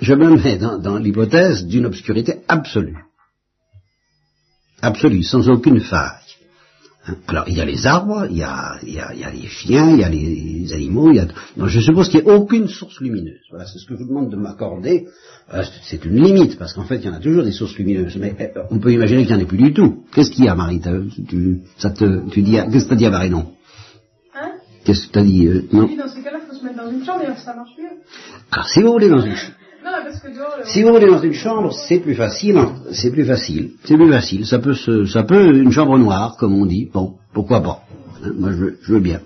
Je 0.00 0.14
me 0.14 0.36
mets 0.36 0.58
dans, 0.58 0.78
dans 0.78 0.96
l'hypothèse 0.96 1.66
d'une 1.66 1.86
obscurité 1.86 2.40
absolue. 2.48 2.98
Absolue, 4.82 5.22
sans 5.22 5.48
aucune 5.48 5.80
faille. 5.80 6.19
Alors, 7.26 7.44
il 7.48 7.56
y 7.56 7.60
a 7.60 7.64
les 7.64 7.86
arbres, 7.86 8.26
il 8.30 8.36
y 8.36 8.42
a, 8.42 8.78
il 8.82 8.92
y 8.92 9.00
a, 9.00 9.14
il 9.14 9.20
y 9.20 9.24
a 9.24 9.30
les 9.30 9.46
chiens, 9.46 9.90
il 9.90 10.00
y 10.00 10.04
a 10.04 10.08
les 10.10 10.70
animaux, 10.74 11.10
il 11.10 11.16
y 11.16 11.20
a... 11.20 11.26
Non, 11.56 11.66
je 11.66 11.80
suppose 11.80 12.08
qu'il 12.10 12.22
n'y 12.22 12.30
a 12.30 12.34
aucune 12.34 12.68
source 12.68 13.00
lumineuse. 13.00 13.40
Voilà, 13.50 13.64
c'est 13.66 13.78
ce 13.78 13.86
que 13.86 13.94
je 13.94 14.00
vous 14.02 14.08
demande 14.08 14.30
de 14.30 14.36
m'accorder. 14.36 15.06
Euh, 15.54 15.62
c'est 15.82 16.04
une 16.04 16.22
limite, 16.22 16.58
parce 16.58 16.74
qu'en 16.74 16.84
fait, 16.84 16.96
il 16.96 17.06
y 17.06 17.08
en 17.08 17.14
a 17.14 17.18
toujours 17.20 17.42
des 17.42 17.52
sources 17.52 17.74
lumineuses, 17.78 18.16
mais 18.16 18.36
euh, 18.54 18.62
on 18.70 18.78
peut 18.78 18.92
imaginer 18.92 19.24
qu'il 19.24 19.34
n'y 19.34 19.40
en 19.40 19.44
ait 19.44 19.48
plus 19.48 19.56
du 19.56 19.72
tout. 19.72 20.04
Qu'est-ce 20.12 20.30
qu'il 20.30 20.44
y 20.44 20.48
a, 20.48 20.54
Marie 20.54 20.80
tu, 21.26 21.60
ça 21.78 21.90
te, 21.90 22.28
tu 22.28 22.42
dis, 22.42 22.58
Qu'est-ce 22.70 22.84
que 22.84 22.88
tu 22.90 22.94
as 22.94 22.96
dit 22.96 23.06
à 23.06 23.10
Marie, 23.10 23.30
non? 23.30 23.46
Hein? 24.34 24.50
Qu'est-ce 24.84 25.06
que 25.08 25.12
tu 25.12 25.18
as 25.18 25.24
dit 25.24 25.46
euh, 25.46 25.62
Non? 25.72 25.88
Dans 25.96 26.06
ces 26.06 26.20
cas-là, 26.22 26.38
il 26.44 26.48
faut 26.48 26.54
se 26.54 26.64
mettre 26.64 26.84
dans 26.84 26.90
une 26.90 27.02
chambre 27.04 27.22
et 27.22 27.34
ça 27.42 27.56
marche 27.56 27.70
mieux. 27.78 27.96
Alors, 28.52 28.68
si 28.68 28.82
vous 28.82 28.92
voulez 28.92 29.08
dans 29.08 29.20
une... 29.20 29.32
ch- 29.36 29.52
Si 30.64 30.82
vous 30.82 30.92
voulez 30.92 31.06
dans 31.06 31.20
une 31.22 31.32
chambre, 31.32 31.72
c'est 31.72 31.98
plus 32.00 32.14
facile. 32.14 32.56
hein. 32.58 32.74
C'est 32.92 33.10
plus 33.10 33.24
facile. 33.24 33.72
C'est 33.84 33.96
plus 33.96 34.10
facile. 34.10 34.46
Ça 34.46 34.58
peut 34.58 34.74
se, 34.74 35.04
ça 35.06 35.22
peut 35.24 35.56
une 35.56 35.70
chambre 35.72 35.98
noire, 35.98 36.36
comme 36.38 36.54
on 36.54 36.66
dit. 36.66 36.88
Bon, 36.92 37.14
pourquoi 37.32 37.62
pas 37.62 37.82
Hein, 38.24 38.32
Moi, 38.38 38.50
je, 38.52 38.56
veux- 38.56 38.78
je 38.82 38.92
veux 38.92 39.00
bien. 39.00 39.20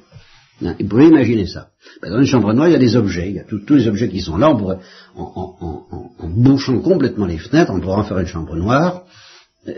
Hein, 0.65 0.75
Vous 0.79 0.87
pouvez 0.87 1.07
imaginer 1.09 1.47
ça. 1.47 1.69
Ben, 2.01 2.11
dans 2.11 2.19
une 2.21 2.27
chambre 2.27 2.53
noire, 2.53 2.69
il 2.69 2.73
y 2.73 2.77
a 2.77 2.79
des 2.79 2.97
objets. 2.97 3.29
Il 3.31 3.37
y 3.37 3.41
a 3.41 3.45
tous- 3.45 3.59
tous 3.67 3.75
les 3.75 3.89
objets 3.89 4.09
qui 4.09 4.21
sont 4.21 4.37
là. 4.37 4.51
On 4.51 4.57
pourrait, 4.57 4.79
en, 5.17 5.23
en- 5.23 5.57
en- 5.67 5.87
en- 5.91 6.11
en 6.25 6.29
bouchant 6.29 6.79
complètement 6.81 7.27
les 7.27 7.39
fenêtres, 7.39 7.73
on 7.75 7.81
pourrait 7.81 7.97
en 8.01 8.05
faire 8.05 8.19
une 8.19 8.27
chambre 8.27 8.55
noire. 8.57 9.03
euh, 9.67 9.73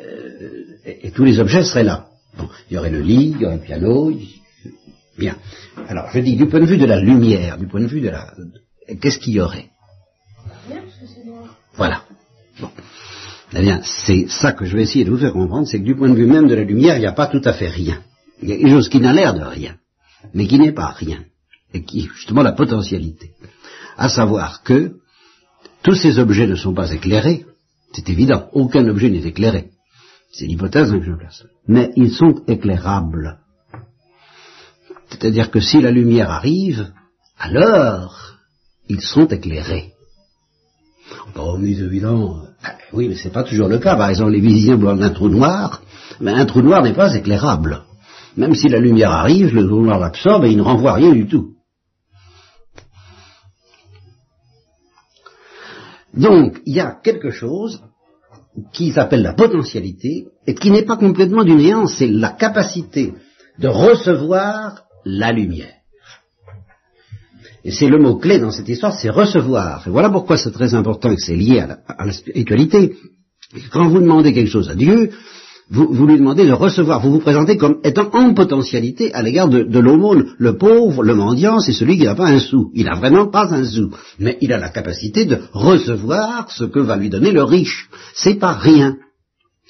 et, 0.84 1.06
et 1.06 1.10
tous 1.12 1.24
les 1.24 1.38
objets 1.40 1.62
seraient 1.64 1.84
là. 1.84 2.06
Bon, 2.38 2.48
il 2.70 2.74
y 2.74 2.78
aurait 2.78 2.90
le 2.90 3.00
lit, 3.00 3.32
il 3.36 3.40
y 3.40 3.46
aurait 3.46 3.56
le 3.56 3.62
piano. 3.62 4.12
Bien. 5.18 5.36
Alors, 5.88 6.10
je 6.12 6.18
dis 6.20 6.36
du 6.36 6.46
point 6.46 6.60
de 6.60 6.66
vue 6.66 6.76
de 6.76 6.84
la 6.86 7.00
lumière, 7.00 7.56
du 7.56 7.66
point 7.66 7.80
de 7.80 7.86
vue 7.86 8.00
de 8.02 8.10
la, 8.10 8.34
qu'est-ce 9.00 9.18
qu'il 9.18 9.32
y 9.34 9.40
aurait? 9.40 9.66
Voilà. 11.76 12.02
Eh 13.52 13.60
bien, 13.60 13.80
c'est 13.82 14.26
ça 14.28 14.52
que 14.52 14.64
je 14.64 14.76
vais 14.76 14.82
essayer 14.82 15.04
de 15.04 15.10
vous 15.10 15.18
faire 15.18 15.32
comprendre, 15.32 15.66
c'est 15.66 15.78
que 15.78 15.84
du 15.84 15.94
point 15.94 16.08
de 16.08 16.14
vue 16.14 16.26
même 16.26 16.48
de 16.48 16.54
la 16.54 16.64
lumière, 16.64 16.96
il 16.96 17.00
n'y 17.00 17.06
a 17.06 17.12
pas 17.12 17.26
tout 17.26 17.42
à 17.44 17.52
fait 17.52 17.68
rien. 17.68 18.02
Il 18.42 18.48
y 18.48 18.52
a 18.52 18.56
quelque 18.56 18.70
chose 18.70 18.88
qui 18.88 19.00
n'a 19.00 19.12
l'air 19.12 19.34
de 19.34 19.42
rien, 19.42 19.76
mais 20.34 20.46
qui 20.46 20.58
n'est 20.58 20.72
pas 20.72 20.88
rien, 20.88 21.24
et 21.72 21.84
qui 21.84 22.00
est 22.00 22.08
justement 22.14 22.42
la 22.42 22.52
potentialité. 22.52 23.30
À 23.96 24.08
savoir 24.08 24.62
que 24.62 24.96
tous 25.82 25.94
ces 25.94 26.18
objets 26.18 26.46
ne 26.46 26.56
sont 26.56 26.74
pas 26.74 26.92
éclairés, 26.92 27.46
c'est 27.92 28.08
évident, 28.10 28.48
aucun 28.52 28.86
objet 28.88 29.08
n'est 29.08 29.26
éclairé. 29.26 29.70
C'est 30.32 30.46
l'hypothèse 30.46 30.90
que 30.90 31.02
je 31.02 31.12
place. 31.12 31.44
Mais 31.66 31.92
ils 31.96 32.12
sont 32.12 32.42
éclairables. 32.46 33.38
C'est-à-dire 35.08 35.50
que 35.50 35.60
si 35.60 35.80
la 35.80 35.90
lumière 35.90 36.30
arrive, 36.30 36.92
alors 37.38 38.34
ils 38.88 39.00
sont 39.00 39.28
éclairés. 39.28 39.95
Bon, 41.34 41.58
mais 41.58 41.72
évidemment, 41.72 42.36
euh, 42.36 42.68
oui, 42.92 43.08
mais 43.08 43.16
c'est 43.16 43.32
pas 43.32 43.42
toujours 43.42 43.68
le 43.68 43.78
cas. 43.78 43.96
Par 43.96 44.08
exemple, 44.10 44.32
les 44.32 44.40
physiciens 44.40 44.76
voient 44.76 44.92
un 44.92 45.10
trou 45.10 45.28
noir, 45.28 45.82
mais 46.20 46.32
un 46.32 46.46
trou 46.46 46.62
noir 46.62 46.82
n'est 46.82 46.94
pas 46.94 47.14
éclairable. 47.14 47.82
Même 48.36 48.54
si 48.54 48.68
la 48.68 48.78
lumière 48.78 49.12
arrive, 49.12 49.54
le 49.54 49.66
trou 49.66 49.82
noir 49.82 49.98
l'absorbe 49.98 50.44
et 50.44 50.50
il 50.50 50.58
ne 50.58 50.62
renvoie 50.62 50.94
rien 50.94 51.12
du 51.12 51.26
tout. 51.26 51.54
Donc, 56.14 56.60
il 56.64 56.74
y 56.74 56.80
a 56.80 56.92
quelque 57.02 57.30
chose 57.30 57.82
qui 58.72 58.92
s'appelle 58.92 59.22
la 59.22 59.34
potentialité 59.34 60.28
et 60.46 60.54
qui 60.54 60.70
n'est 60.70 60.84
pas 60.84 60.96
complètement 60.96 61.44
du 61.44 61.54
néant, 61.54 61.86
c'est 61.86 62.06
la 62.06 62.30
capacité 62.30 63.12
de 63.58 63.68
recevoir 63.68 64.84
la 65.04 65.32
lumière. 65.32 65.74
Et 67.66 67.72
c'est 67.72 67.88
le 67.88 67.98
mot 67.98 68.14
clé 68.14 68.38
dans 68.38 68.52
cette 68.52 68.68
histoire, 68.68 68.96
c'est 68.96 69.10
recevoir. 69.10 69.82
Et 69.88 69.90
voilà 69.90 70.08
pourquoi 70.08 70.36
c'est 70.36 70.52
très 70.52 70.74
important 70.74 71.10
et 71.10 71.16
que 71.16 71.20
c'est 71.20 71.34
lié 71.34 71.58
à 71.58 72.04
la, 72.06 72.12
spiritualité. 72.12 72.94
Quand 73.72 73.88
vous 73.88 73.98
demandez 73.98 74.32
quelque 74.32 74.52
chose 74.52 74.70
à 74.70 74.76
Dieu, 74.76 75.10
vous, 75.68 76.06
lui 76.06 76.16
demandez 76.16 76.46
de 76.46 76.52
recevoir, 76.52 77.00
vous 77.00 77.10
vous 77.10 77.18
présentez 77.18 77.56
comme 77.56 77.80
étant 77.82 78.08
en 78.12 78.34
potentialité 78.34 79.12
à 79.14 79.20
l'égard 79.20 79.48
de, 79.48 79.78
l'aumône. 79.80 80.32
Le 80.38 80.56
pauvre, 80.56 81.02
le 81.02 81.16
mendiant, 81.16 81.58
c'est 81.58 81.72
celui 81.72 81.98
qui 81.98 82.04
n'a 82.04 82.14
pas 82.14 82.28
un 82.28 82.38
sou. 82.38 82.70
Il 82.72 82.84
n'a 82.84 82.94
vraiment 82.94 83.26
pas 83.26 83.52
un 83.52 83.64
sou. 83.64 83.90
Mais 84.20 84.38
il 84.40 84.52
a 84.52 84.58
la 84.58 84.68
capacité 84.68 85.24
de 85.24 85.40
recevoir 85.52 86.48
ce 86.52 86.62
que 86.62 86.78
va 86.78 86.94
lui 86.94 87.10
donner 87.10 87.32
le 87.32 87.42
riche. 87.42 87.88
C'est 88.14 88.38
pas 88.38 88.52
rien. 88.52 88.94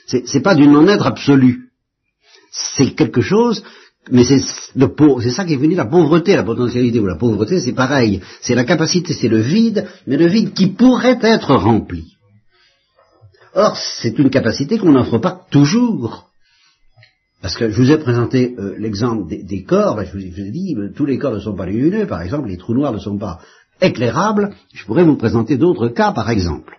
C'est 0.07 0.43
pas 0.43 0.55
du 0.55 0.69
non-être 0.69 1.07
absolu. 1.07 1.71
C'est 2.53 2.91
quelque 2.91 3.23
chose 3.23 3.65
mais 4.11 4.25
c'est 4.25 4.41
c'est 4.41 5.31
ça 5.31 5.45
qui 5.45 5.55
est 5.55 5.57
venu 5.57 5.75
la 5.75 5.87
pauvreté, 5.87 6.37
la 6.37 6.43
potentialité 6.45 7.01
ou 7.01 7.07
la 7.07 7.17
pauvreté, 7.17 7.61
c'est 7.61 7.73
pareil. 7.73 8.21
C'est 8.41 8.55
la 8.55 8.65
capacité, 8.65 9.15
c'est 9.15 9.29
le 9.29 9.41
vide, 9.41 9.87
mais 10.07 10.17
le 10.17 10.27
vide 10.27 10.53
qui 10.55 10.69
pourrait 10.69 11.19
être 11.23 11.55
rempli. 11.55 12.13
Or, 13.55 13.77
c'est 13.77 14.19
une 14.19 14.31
capacité 14.31 14.79
qu'on 14.79 14.93
n'offre 14.93 15.19
pas 15.19 15.47
toujours. 15.51 16.29
Parce 17.43 17.57
que 17.57 17.71
je 17.71 17.77
vous 17.83 17.91
ai 17.91 17.99
présenté 17.99 18.55
euh, 18.59 18.75
l'exemple 18.79 19.29
des, 19.29 19.43
des 19.43 19.63
corps, 19.63 19.97
ben, 19.97 20.05
je, 20.05 20.13
vous, 20.13 20.19
ai- 20.25 20.31
je 20.31 20.43
vous 20.43 20.49
ai 20.49 20.51
dit, 20.51 20.75
euh, 20.77 20.93
tous 20.95 21.07
les 21.07 21.19
corps 21.19 21.33
ne 21.35 21.41
sont 21.41 21.55
pas 21.55 21.67
lumineux, 21.67 22.07
par 22.07 22.23
exemple, 22.23 22.49
les 22.49 22.57
trous 22.59 22.75
noirs 22.75 22.93
ne 22.93 22.99
sont 22.99 23.19
pas 23.19 23.41
éclairables. 23.81 24.55
Je 24.75 24.85
pourrais 24.85 25.05
vous 25.05 25.17
présenter 25.17 25.57
d'autres 25.57 25.89
cas, 25.89 26.13
par 26.13 26.31
exemple. 26.31 26.75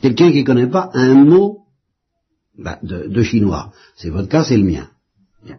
Quelqu'un 0.00 0.30
qui 0.30 0.40
ne 0.40 0.46
connaît 0.46 0.68
pas 0.68 0.90
un 0.94 1.14
mot 1.14 1.60
ben, 2.58 2.78
de, 2.82 3.08
de 3.08 3.22
chinois. 3.22 3.72
C'est 3.96 4.10
votre 4.10 4.28
cas, 4.28 4.44
c'est 4.44 4.56
le 4.56 4.64
mien. 4.64 4.88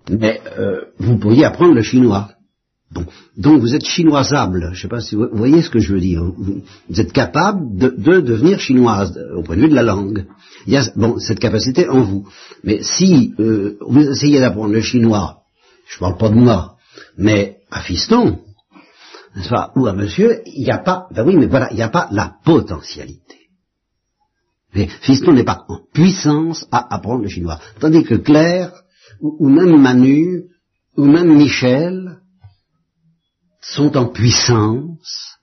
Mais 0.10 0.42
euh, 0.58 0.82
vous 1.00 1.18
pourriez 1.18 1.46
apprendre 1.46 1.74
le 1.74 1.82
chinois. 1.82 2.30
Bon, 2.92 3.06
donc 3.38 3.62
vous 3.62 3.76
êtes 3.76 3.86
chinoisable. 3.86 4.70
Je 4.74 4.78
ne 4.78 4.82
sais 4.82 4.88
pas 4.88 5.00
si 5.00 5.16
vous, 5.16 5.28
voyez 5.32 5.62
ce 5.62 5.70
que 5.70 5.80
je 5.80 5.94
veux 5.94 6.00
dire. 6.00 6.24
Vous, 6.24 6.64
êtes 7.00 7.14
capable 7.14 7.78
de, 7.78 7.90
de 7.90 8.20
devenir 8.20 8.60
chinoise 8.60 9.14
de- 9.14 9.36
au 9.36 9.44
point 9.44 9.56
de 9.56 9.62
vue 9.62 9.70
de 9.70 9.76
la 9.76 9.84
langue. 9.84 10.26
Il 10.66 10.74
y 10.74 10.78
a 10.78 10.84
bon 10.96 11.20
cette 11.20 11.40
capacité 11.40 11.88
en 11.88 12.02
vous. 12.02 12.28
Mais 12.64 12.82
si 12.82 13.34
euh, 13.40 13.78
vous 13.82 14.10
essayez 14.10 14.40
d'apprendre 14.40 14.74
le 14.74 14.82
chinois, 14.82 15.42
je 15.88 15.98
ne 15.98 16.00
parle 16.00 16.18
pas 16.18 16.30
de 16.30 16.36
moi, 16.36 16.76
mais 17.18 17.58
à 17.70 17.82
fiston, 17.82 18.40
ou 19.76 19.86
à 19.86 19.94
monsieur, 19.94 20.42
il 20.48 20.64
n'y 20.64 20.72
a 20.72 20.80
pas. 20.80 21.08
Ben 21.12 21.26
oui, 21.26 21.36
mais 21.38 21.46
voilà, 21.46 21.70
il 21.72 21.76
n'y 21.76 21.84
a 21.84 21.90
pas 21.90 22.08
la 22.12 22.34
potentialité. 22.44 23.36
Mais 24.74 24.88
Fiston 25.02 25.34
n'est 25.34 25.44
pas 25.44 25.66
en 25.68 25.80
puissance 25.94 26.68
à 26.72 26.94
apprendre 26.94 27.24
le 27.24 27.30
chinois. 27.30 27.60
Tandis 27.80 28.04
que 28.04 28.16
Claire, 28.16 28.72
ou, 29.22 29.50
même 29.50 29.80
Manu, 29.82 30.44
ou 30.98 31.06
même 31.06 31.36
Michel, 31.36 32.20
sont 33.62 33.96
en 33.98 34.08
puissance, 34.08 35.38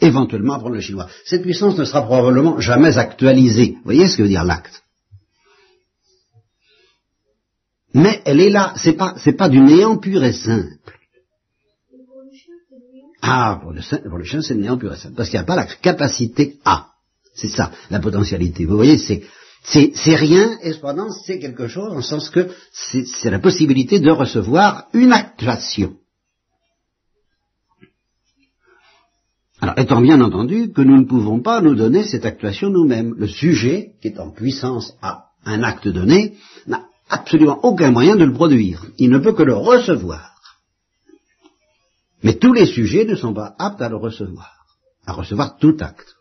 éventuellement 0.00 0.54
apprendre 0.54 0.74
le 0.74 0.80
chinois. 0.80 1.08
Cette 1.24 1.42
puissance 1.42 1.76
ne 1.78 1.84
sera 1.84 2.02
probablement 2.02 2.60
jamais 2.60 2.98
actualisée. 2.98 3.72
Vous 3.78 3.84
voyez 3.84 4.08
ce 4.08 4.16
que 4.16 4.22
veut 4.22 4.28
dire 4.28 4.44
l'acte? 4.44 4.82
Mais 7.94 8.20
elle 8.24 8.40
est 8.40 8.50
là, 8.50 8.74
c'est 8.76 8.92
pas, 8.92 9.14
c'est 9.16 9.32
pas 9.32 9.48
du 9.48 9.60
néant 9.60 9.96
pur 9.96 10.22
et 10.22 10.32
simple. 10.32 10.98
Ah, 13.22 13.58
pour 13.60 13.72
le, 13.72 13.80
pour 14.08 14.18
le 14.18 14.24
chien, 14.24 14.42
c'est 14.42 14.54
le 14.54 14.60
néant 14.60 14.78
pur 14.78 14.92
et 14.92 14.96
simple, 14.96 15.14
parce 15.16 15.30
qu'il 15.30 15.38
n'y 15.38 15.42
a 15.42 15.46
pas 15.46 15.56
la 15.56 15.66
capacité 15.66 16.58
à. 16.64 16.88
C'est 17.34 17.48
ça, 17.48 17.72
la 17.90 18.00
potentialité. 18.00 18.64
Vous 18.64 18.76
voyez, 18.76 18.98
c'est, 18.98 19.22
c'est, 19.62 20.14
rien, 20.14 20.58
et 20.62 20.72
cependant, 20.72 21.10
c'est 21.10 21.38
quelque 21.38 21.68
chose, 21.68 21.92
en 21.92 22.00
sens 22.00 22.30
que 22.30 22.48
c'est, 22.72 23.06
c'est 23.06 23.30
la 23.30 23.38
possibilité 23.38 24.00
de 24.00 24.10
recevoir 24.10 24.88
une 24.94 25.12
actuation. 25.12 25.96
Alors, 29.60 29.78
étant 29.78 30.00
bien 30.00 30.20
entendu 30.20 30.72
que 30.72 30.82
nous 30.82 30.96
ne 30.96 31.06
pouvons 31.06 31.40
pas 31.40 31.60
nous 31.60 31.74
donner 31.74 32.04
cette 32.04 32.24
actuation 32.24 32.70
nous-mêmes. 32.70 33.14
Le 33.16 33.26
sujet, 33.26 33.94
qui 34.00 34.08
est 34.08 34.20
en 34.20 34.30
puissance 34.30 34.94
à 35.02 35.26
un 35.44 35.62
acte 35.62 35.88
donné, 35.88 36.36
n'a 36.66 36.84
absolument 37.08 37.58
aucun 37.64 37.90
moyen 37.90 38.16
de 38.16 38.24
le 38.24 38.32
produire. 38.32 38.86
Il 38.98 39.10
ne 39.10 39.18
peut 39.18 39.32
que 39.32 39.42
le 39.42 39.54
recevoir. 39.54 40.38
Mais 42.22 42.34
tous 42.34 42.52
les 42.52 42.66
sujets 42.66 43.04
ne 43.04 43.16
sont 43.16 43.34
pas 43.34 43.54
aptes 43.58 43.82
à 43.82 43.88
le 43.88 43.96
recevoir, 43.96 44.66
à 45.06 45.12
recevoir 45.12 45.56
tout 45.58 45.76
acte. 45.80 46.14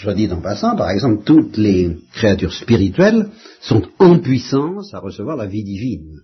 Soit 0.00 0.14
dit 0.14 0.30
en 0.32 0.40
passant, 0.40 0.76
par 0.76 0.90
exemple, 0.90 1.22
toutes 1.24 1.56
les 1.56 1.96
créatures 2.12 2.52
spirituelles 2.52 3.28
sont 3.60 3.82
en 3.98 4.18
puissance 4.18 4.94
à 4.94 5.00
recevoir 5.00 5.36
la 5.36 5.46
vie 5.46 5.64
divine. 5.64 6.20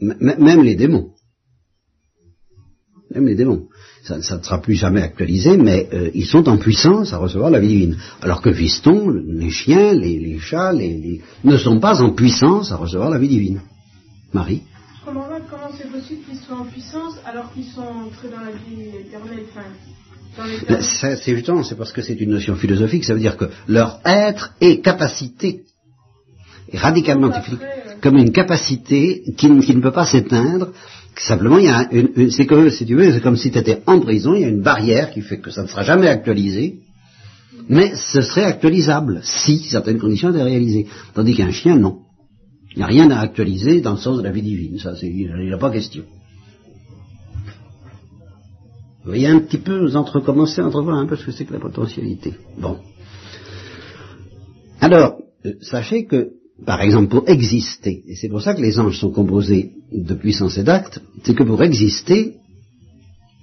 même 0.00 0.62
les 0.62 0.74
démons. 0.74 1.10
Même 3.10 3.26
les 3.26 3.34
démons. 3.34 3.68
Ça, 4.04 4.16
ne 4.16 4.22
sera 4.22 4.60
plus 4.60 4.74
jamais 4.74 5.02
actualisé, 5.02 5.56
mais 5.56 5.88
euh, 5.92 6.10
ils 6.12 6.26
sont 6.26 6.48
en 6.48 6.58
puissance 6.58 7.12
à 7.12 7.18
recevoir 7.18 7.50
la 7.50 7.60
vie 7.60 7.68
divine. 7.68 7.96
Alors 8.20 8.42
que 8.42 8.50
Viston, 8.50 9.10
les 9.10 9.50
chiens, 9.50 9.94
les, 9.94 10.38
chats, 10.38 10.72
les, 10.72 11.20
ne 11.44 11.56
sont 11.56 11.78
pas 11.78 12.02
en 12.02 12.12
puissance 12.12 12.72
à 12.72 12.76
recevoir 12.76 13.10
la 13.10 13.18
vie 13.18 13.28
divine. 13.28 13.60
Marie 14.32 14.62
comment 15.52 15.70
c'est 15.76 15.90
possible 15.90 16.22
qu'ils 16.24 16.38
soient 16.38 16.58
en 16.58 16.64
puissance 16.64 17.14
alors 17.24 17.52
qu'ils 17.52 17.66
sont 17.66 17.82
entrés 17.82 18.28
dans 18.28 18.40
la 18.40 18.52
vie 18.52 18.88
éternelle 18.98 19.40
c'est 20.80 21.34
justement, 21.34 21.62
c'est 21.62 21.76
parce 21.76 21.92
que 21.92 22.02
c'est 22.02 22.14
une 22.14 22.30
notion 22.30 22.56
philosophique, 22.56 23.04
ça 23.04 23.14
veut 23.14 23.20
dire 23.20 23.36
que 23.36 23.46
leur 23.68 24.00
être 24.04 24.54
est 24.60 24.80
capacité, 24.80 25.62
radicalement 26.72 27.30
comme 28.00 28.16
une 28.16 28.32
capacité 28.32 29.22
qui, 29.36 29.48
ne 29.48 29.80
peut 29.80 29.92
pas 29.92 30.06
s'éteindre. 30.06 30.72
Simplement, 31.16 31.58
il 31.58 31.66
y 31.66 31.68
a 31.68 31.88
une, 31.92 32.30
c'est 32.30 32.46
comme, 32.46 32.68
si 32.70 32.86
tu 32.86 32.94
veux, 32.94 33.12
c'est 33.12 33.20
comme 33.20 33.36
si 33.36 33.50
tu 33.50 33.58
étais 33.58 33.82
en 33.86 34.00
prison, 34.00 34.34
il 34.34 34.40
y 34.40 34.44
a 34.44 34.48
une 34.48 34.62
barrière 34.62 35.10
qui 35.10 35.20
fait 35.20 35.38
que 35.38 35.50
ça 35.50 35.62
ne 35.62 35.68
sera 35.68 35.84
jamais 35.84 36.08
actualisé, 36.08 36.80
mais 37.68 37.92
ce 37.94 38.22
serait 38.22 38.44
actualisable 38.44 39.20
si 39.22 39.58
certaines 39.58 39.98
conditions 39.98 40.30
étaient 40.30 40.42
réalisées. 40.42 40.86
Tandis 41.14 41.36
qu'un 41.36 41.52
chien, 41.52 41.76
non. 41.76 41.98
Il 42.74 42.78
n'y 42.78 42.84
a 42.84 42.86
rien 42.86 43.10
à 43.10 43.20
actualiser 43.20 43.82
dans 43.82 43.92
le 43.92 43.98
sens 43.98 44.18
de 44.18 44.22
la 44.22 44.32
vie 44.32 44.42
divine, 44.42 44.78
ça, 44.78 44.94
il 45.02 45.14
n'y 45.14 45.52
a 45.52 45.58
pas 45.58 45.70
question. 45.70 46.04
Vous 49.04 49.10
voyez 49.10 49.26
un 49.26 49.40
petit 49.40 49.58
peu, 49.58 49.80
vous 49.80 49.96
entrecommencez 49.96 50.60
à 50.60 50.66
entrevoir 50.66 50.96
un 50.96 51.06
peu 51.06 51.16
ce 51.16 51.26
que 51.26 51.32
c'est 51.32 51.44
que 51.44 51.52
la 51.52 51.58
potentialité. 51.58 52.34
Bon. 52.56 52.78
Alors, 54.80 55.16
euh, 55.44 55.54
sachez 55.60 56.06
que, 56.06 56.30
par 56.64 56.80
exemple, 56.82 57.08
pour 57.08 57.28
exister, 57.28 58.04
et 58.06 58.14
c'est 58.14 58.28
pour 58.28 58.42
ça 58.42 58.54
que 58.54 58.62
les 58.62 58.78
anges 58.78 58.98
sont 59.00 59.10
composés 59.10 59.72
de 59.90 60.14
puissance 60.14 60.56
et 60.56 60.62
d'actes, 60.62 61.00
c'est 61.24 61.34
que 61.34 61.42
pour 61.42 61.60
exister, 61.64 62.36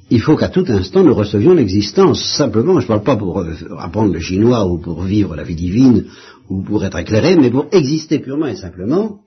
il 0.10 0.22
faut 0.22 0.38
qu'à 0.38 0.48
tout 0.48 0.66
instant 0.70 1.04
nous 1.04 1.14
recevions 1.14 1.54
l'existence. 1.54 2.24
Simplement, 2.38 2.80
je 2.80 2.86
ne 2.86 2.88
parle 2.88 3.04
pas 3.04 3.18
pour 3.18 3.40
euh, 3.40 3.54
apprendre 3.80 4.14
le 4.14 4.20
chinois 4.20 4.66
ou 4.66 4.78
pour 4.78 5.04
vivre 5.04 5.36
la 5.36 5.44
vie 5.44 5.56
divine 5.56 6.06
ou 6.50 6.64
pour 6.64 6.86
être 6.86 6.98
éclairé, 6.98 7.36
mais 7.36 7.52
pour 7.52 7.68
exister 7.74 8.20
purement 8.20 8.48
et 8.48 8.56
simplement, 8.56 9.20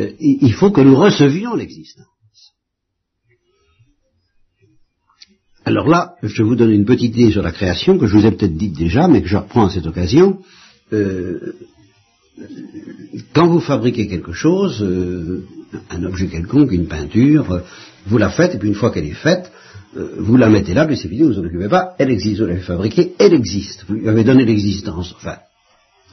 euh, 0.00 0.10
il 0.18 0.52
faut 0.54 0.72
que 0.72 0.80
nous 0.80 0.96
recevions 0.96 1.54
l'existence. 1.54 2.11
Alors 5.64 5.88
là, 5.88 6.14
je 6.22 6.42
vous 6.42 6.56
donne 6.56 6.72
une 6.72 6.84
petite 6.84 7.16
idée 7.16 7.30
sur 7.30 7.42
la 7.42 7.52
création 7.52 7.96
que 7.96 8.06
je 8.06 8.16
vous 8.16 8.26
ai 8.26 8.32
peut-être 8.32 8.56
dite 8.56 8.76
déjà, 8.76 9.06
mais 9.06 9.22
que 9.22 9.28
je 9.28 9.36
reprends 9.36 9.66
à 9.66 9.70
cette 9.70 9.86
occasion. 9.86 10.38
Euh, 10.92 11.54
quand 13.32 13.46
vous 13.46 13.60
fabriquez 13.60 14.08
quelque 14.08 14.32
chose, 14.32 14.82
euh, 14.82 15.44
un 15.90 16.02
objet 16.04 16.26
quelconque, 16.26 16.72
une 16.72 16.88
peinture, 16.88 17.62
vous 18.06 18.18
la 18.18 18.30
faites, 18.30 18.54
et 18.54 18.58
puis 18.58 18.68
une 18.68 18.74
fois 18.74 18.90
qu'elle 18.90 19.06
est 19.06 19.12
faite, 19.12 19.52
euh, 19.96 20.16
vous 20.18 20.36
la 20.36 20.48
mettez 20.48 20.74
là, 20.74 20.86
puis 20.86 20.96
c'est 20.96 21.08
fini, 21.08 21.22
vous 21.22 21.38
en 21.38 21.44
occupez 21.44 21.68
pas, 21.68 21.94
elle 21.98 22.10
existe, 22.10 22.40
vous 22.40 22.46
l'avez 22.46 22.60
fabriquée, 22.60 23.12
elle 23.18 23.34
existe, 23.34 23.84
vous 23.88 23.94
lui 23.94 24.08
avez 24.08 24.24
donné 24.24 24.44
l'existence. 24.44 25.14
Enfin, 25.16 25.36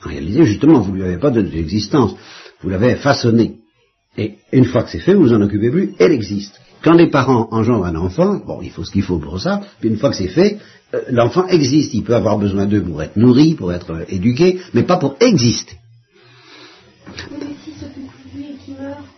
en 0.05 0.09
réalité, 0.09 0.43
justement, 0.43 0.79
vous 0.81 0.91
ne 0.91 0.97
lui 0.97 1.03
avez 1.03 1.17
pas 1.17 1.31
donné 1.31 1.49
l'existence, 1.49 2.15
vous 2.61 2.69
l'avez 2.69 2.95
façonnée. 2.95 3.55
Et 4.17 4.35
une 4.51 4.65
fois 4.65 4.83
que 4.83 4.91
c'est 4.91 4.99
fait, 4.99 5.13
vous 5.13 5.23
vous 5.23 5.33
en 5.33 5.41
occupez 5.41 5.71
plus, 5.71 5.93
elle 5.97 6.11
existe. 6.11 6.59
Quand 6.83 6.93
les 6.93 7.09
parents 7.09 7.47
engendrent 7.51 7.85
un 7.85 7.95
enfant, 7.95 8.39
bon, 8.45 8.61
il 8.61 8.69
faut 8.69 8.83
ce 8.83 8.91
qu'il 8.91 9.03
faut 9.03 9.19
pour 9.19 9.39
ça, 9.39 9.61
puis 9.79 9.89
une 9.89 9.97
fois 9.97 10.11
que 10.11 10.15
c'est 10.15 10.27
fait, 10.27 10.59
euh, 10.93 11.01
l'enfant 11.09 11.47
existe. 11.47 11.93
Il 11.93 12.03
peut 12.03 12.15
avoir 12.15 12.37
besoin 12.37 12.65
d'eux 12.65 12.81
pour 12.81 13.03
être 13.03 13.17
nourri, 13.17 13.53
pour 13.53 13.73
être 13.73 13.91
euh, 13.91 14.05
éduqué, 14.07 14.59
mais 14.73 14.83
pas 14.83 14.97
pour 14.97 15.15
exister. 15.19 15.73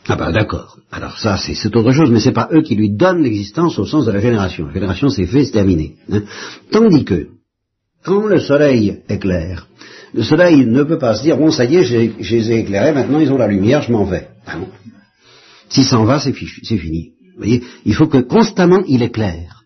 Ah 0.07 0.15
ben 0.15 0.31
d'accord. 0.31 0.77
Alors 0.91 1.19
ça, 1.19 1.37
c'est 1.37 1.75
autre 1.75 1.91
chose, 1.91 2.09
mais 2.09 2.19
c'est 2.19 2.31
pas 2.31 2.49
eux 2.51 2.63
qui 2.63 2.75
lui 2.75 2.89
donnent 2.89 3.23
l'existence 3.23 3.77
au 3.77 3.85
sens 3.85 4.05
de 4.05 4.11
la 4.11 4.19
génération. 4.19 4.67
La 4.67 4.73
génération, 4.73 5.09
c'est 5.09 5.27
fait, 5.27 5.45
c'est 5.45 5.51
terminé. 5.51 5.95
Hein. 6.11 6.23
Tandis 6.71 7.05
que, 7.05 7.27
quand 8.03 8.25
le 8.25 8.39
soleil 8.39 9.03
éclaire, 9.07 9.67
le 10.13 10.23
soleil 10.23 10.65
ne 10.65 10.83
peut 10.83 10.97
pas 10.97 11.13
se 11.15 11.21
dire, 11.21 11.37
bon, 11.37 11.51
ça 11.51 11.65
y 11.65 11.77
est, 11.77 11.83
je 11.83 12.35
les 12.35 12.51
ai 12.51 12.59
éclairés, 12.59 12.91
maintenant 12.91 13.19
ils 13.19 13.31
ont 13.31 13.37
la 13.37 13.47
lumière, 13.47 13.83
je 13.83 13.91
m'en 13.91 14.03
vais. 14.03 14.29
Ah 14.47 14.57
non. 14.57 14.67
S'il 15.69 15.85
s'en 15.85 16.03
va, 16.03 16.19
c'est 16.19 16.33
fini 16.33 17.13
voyez, 17.37 17.63
il 17.85 17.93
faut 17.93 18.07
que 18.07 18.19
constamment 18.19 18.83
il 18.87 19.01
éclaire. 19.03 19.63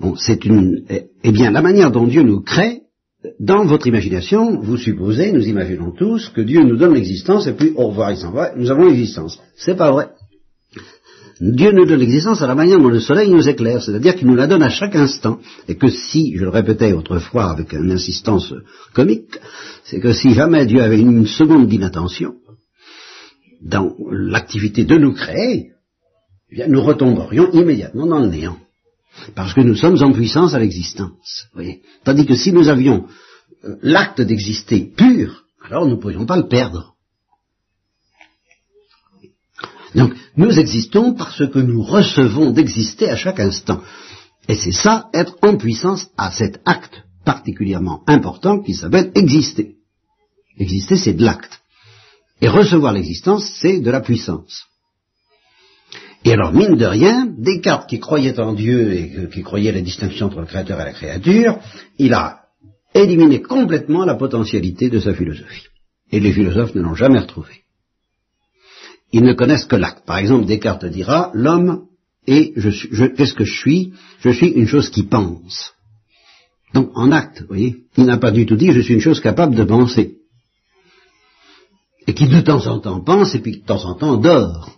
Bon, 0.00 0.14
c'est 0.16 0.44
une. 0.44 0.84
Eh, 0.88 1.06
eh 1.24 1.32
bien, 1.32 1.50
la 1.50 1.62
manière 1.62 1.90
dont 1.90 2.06
Dieu 2.06 2.22
nous 2.22 2.40
crée, 2.40 2.82
dans 3.40 3.64
votre 3.64 3.86
imagination, 3.86 4.60
vous 4.60 4.76
supposez, 4.76 5.32
nous 5.32 5.46
imaginons 5.48 5.90
tous, 5.90 6.28
que 6.28 6.40
Dieu 6.40 6.62
nous 6.62 6.76
donne 6.76 6.94
l'existence 6.94 7.46
et 7.46 7.52
puis 7.52 7.72
au 7.74 7.88
revoir, 7.88 8.12
il 8.12 8.16
s'en 8.16 8.30
va, 8.30 8.54
nous 8.56 8.70
avons 8.70 8.86
l'existence. 8.86 9.40
C'est 9.56 9.76
pas 9.76 9.90
vrai. 9.90 10.10
Dieu 11.40 11.70
nous 11.72 11.86
donne 11.86 12.00
l'existence 12.00 12.42
à 12.42 12.48
la 12.48 12.54
manière 12.54 12.78
dont 12.78 12.88
le 12.88 13.00
soleil 13.00 13.30
nous 13.30 13.48
éclaire, 13.48 13.82
c'est-à-dire 13.82 14.16
qu'il 14.16 14.26
nous 14.26 14.34
la 14.34 14.48
donne 14.48 14.62
à 14.62 14.68
chaque 14.68 14.96
instant, 14.96 15.38
et 15.68 15.76
que 15.76 15.88
si, 15.88 16.36
je 16.36 16.42
le 16.42 16.50
répétais 16.50 16.92
autrefois 16.92 17.50
avec 17.50 17.72
une 17.72 17.92
insistance 17.92 18.52
comique, 18.92 19.38
c'est 19.84 20.00
que 20.00 20.12
si 20.12 20.34
jamais 20.34 20.66
Dieu 20.66 20.82
avait 20.82 21.00
une 21.00 21.26
seconde 21.26 21.68
d'inattention, 21.68 22.34
dans 23.60 23.94
l'activité 24.10 24.84
de 24.84 24.96
nous 24.96 25.14
créer, 25.14 25.72
eh 26.50 26.68
nous 26.68 26.82
retomberions 26.82 27.50
immédiatement 27.52 28.06
dans 28.06 28.20
le 28.20 28.28
néant. 28.28 28.58
Parce 29.34 29.52
que 29.52 29.60
nous 29.60 29.74
sommes 29.74 30.00
en 30.02 30.12
puissance 30.12 30.54
à 30.54 30.60
l'existence. 30.60 31.46
Tandis 32.04 32.26
que 32.26 32.36
si 32.36 32.52
nous 32.52 32.68
avions 32.68 33.06
euh, 33.64 33.76
l'acte 33.82 34.20
d'exister 34.20 34.92
pur, 34.96 35.44
alors 35.64 35.86
nous 35.86 35.96
ne 35.96 36.00
pourrions 36.00 36.26
pas 36.26 36.36
le 36.36 36.48
perdre. 36.48 36.94
Donc, 39.94 40.14
nous 40.36 40.58
existons 40.58 41.14
parce 41.14 41.46
que 41.48 41.58
nous 41.58 41.82
recevons 41.82 42.50
d'exister 42.50 43.10
à 43.10 43.16
chaque 43.16 43.40
instant. 43.40 43.82
Et 44.48 44.54
c'est 44.54 44.72
ça, 44.72 45.08
être 45.12 45.36
en 45.42 45.56
puissance 45.56 46.08
à 46.16 46.30
cet 46.30 46.60
acte 46.64 47.02
particulièrement 47.24 48.02
important 48.06 48.60
qui 48.60 48.74
s'appelle 48.74 49.10
exister. 49.14 49.76
Exister, 50.58 50.96
c'est 50.96 51.14
de 51.14 51.24
l'acte. 51.24 51.57
Et 52.40 52.48
recevoir 52.48 52.92
l'existence, 52.92 53.44
c'est 53.60 53.80
de 53.80 53.90
la 53.90 54.00
puissance. 54.00 54.64
Et 56.24 56.32
alors, 56.32 56.52
mine 56.52 56.76
de 56.76 56.84
rien, 56.84 57.26
Descartes, 57.38 57.88
qui 57.88 58.00
croyait 58.00 58.38
en 58.40 58.52
Dieu 58.52 58.92
et 58.92 59.28
qui 59.32 59.42
croyait 59.42 59.72
la 59.72 59.80
distinction 59.80 60.26
entre 60.26 60.40
le 60.40 60.46
créateur 60.46 60.80
et 60.80 60.84
la 60.84 60.92
créature, 60.92 61.58
il 61.98 62.12
a 62.12 62.40
éliminé 62.94 63.40
complètement 63.40 64.04
la 64.04 64.14
potentialité 64.14 64.90
de 64.90 64.98
sa 64.98 65.14
philosophie. 65.14 65.66
Et 66.10 66.20
les 66.20 66.32
philosophes 66.32 66.74
ne 66.74 66.82
l'ont 66.82 66.94
jamais 66.94 67.18
retrouvé. 67.18 67.64
Ils 69.12 69.22
ne 69.22 69.32
connaissent 69.32 69.64
que 69.64 69.76
l'acte. 69.76 70.04
Par 70.04 70.18
exemple, 70.18 70.46
Descartes 70.46 70.84
dira, 70.86 71.30
l'homme 71.34 71.86
est, 72.26 72.52
je, 72.56 73.06
qu'est-ce 73.06 73.34
que 73.34 73.44
je 73.44 73.58
suis? 73.58 73.92
Je 74.20 74.30
suis 74.30 74.48
une 74.48 74.66
chose 74.66 74.90
qui 74.90 75.04
pense. 75.04 75.72
Donc, 76.74 76.90
en 76.94 77.12
acte, 77.12 77.40
vous 77.40 77.48
voyez, 77.48 77.84
il 77.96 78.04
n'a 78.04 78.18
pas 78.18 78.30
du 78.30 78.44
tout 78.44 78.56
dit, 78.56 78.72
je 78.72 78.80
suis 78.80 78.94
une 78.94 79.00
chose 79.00 79.20
capable 79.20 79.54
de 79.54 79.64
penser 79.64 80.17
et 82.08 82.14
qui 82.14 82.26
de 82.26 82.40
temps 82.40 82.66
en 82.66 82.80
temps 82.80 83.00
pense 83.00 83.34
et 83.34 83.40
puis 83.40 83.60
de 83.60 83.64
temps 83.66 83.84
en 83.84 83.94
temps 83.94 84.16
dort, 84.16 84.70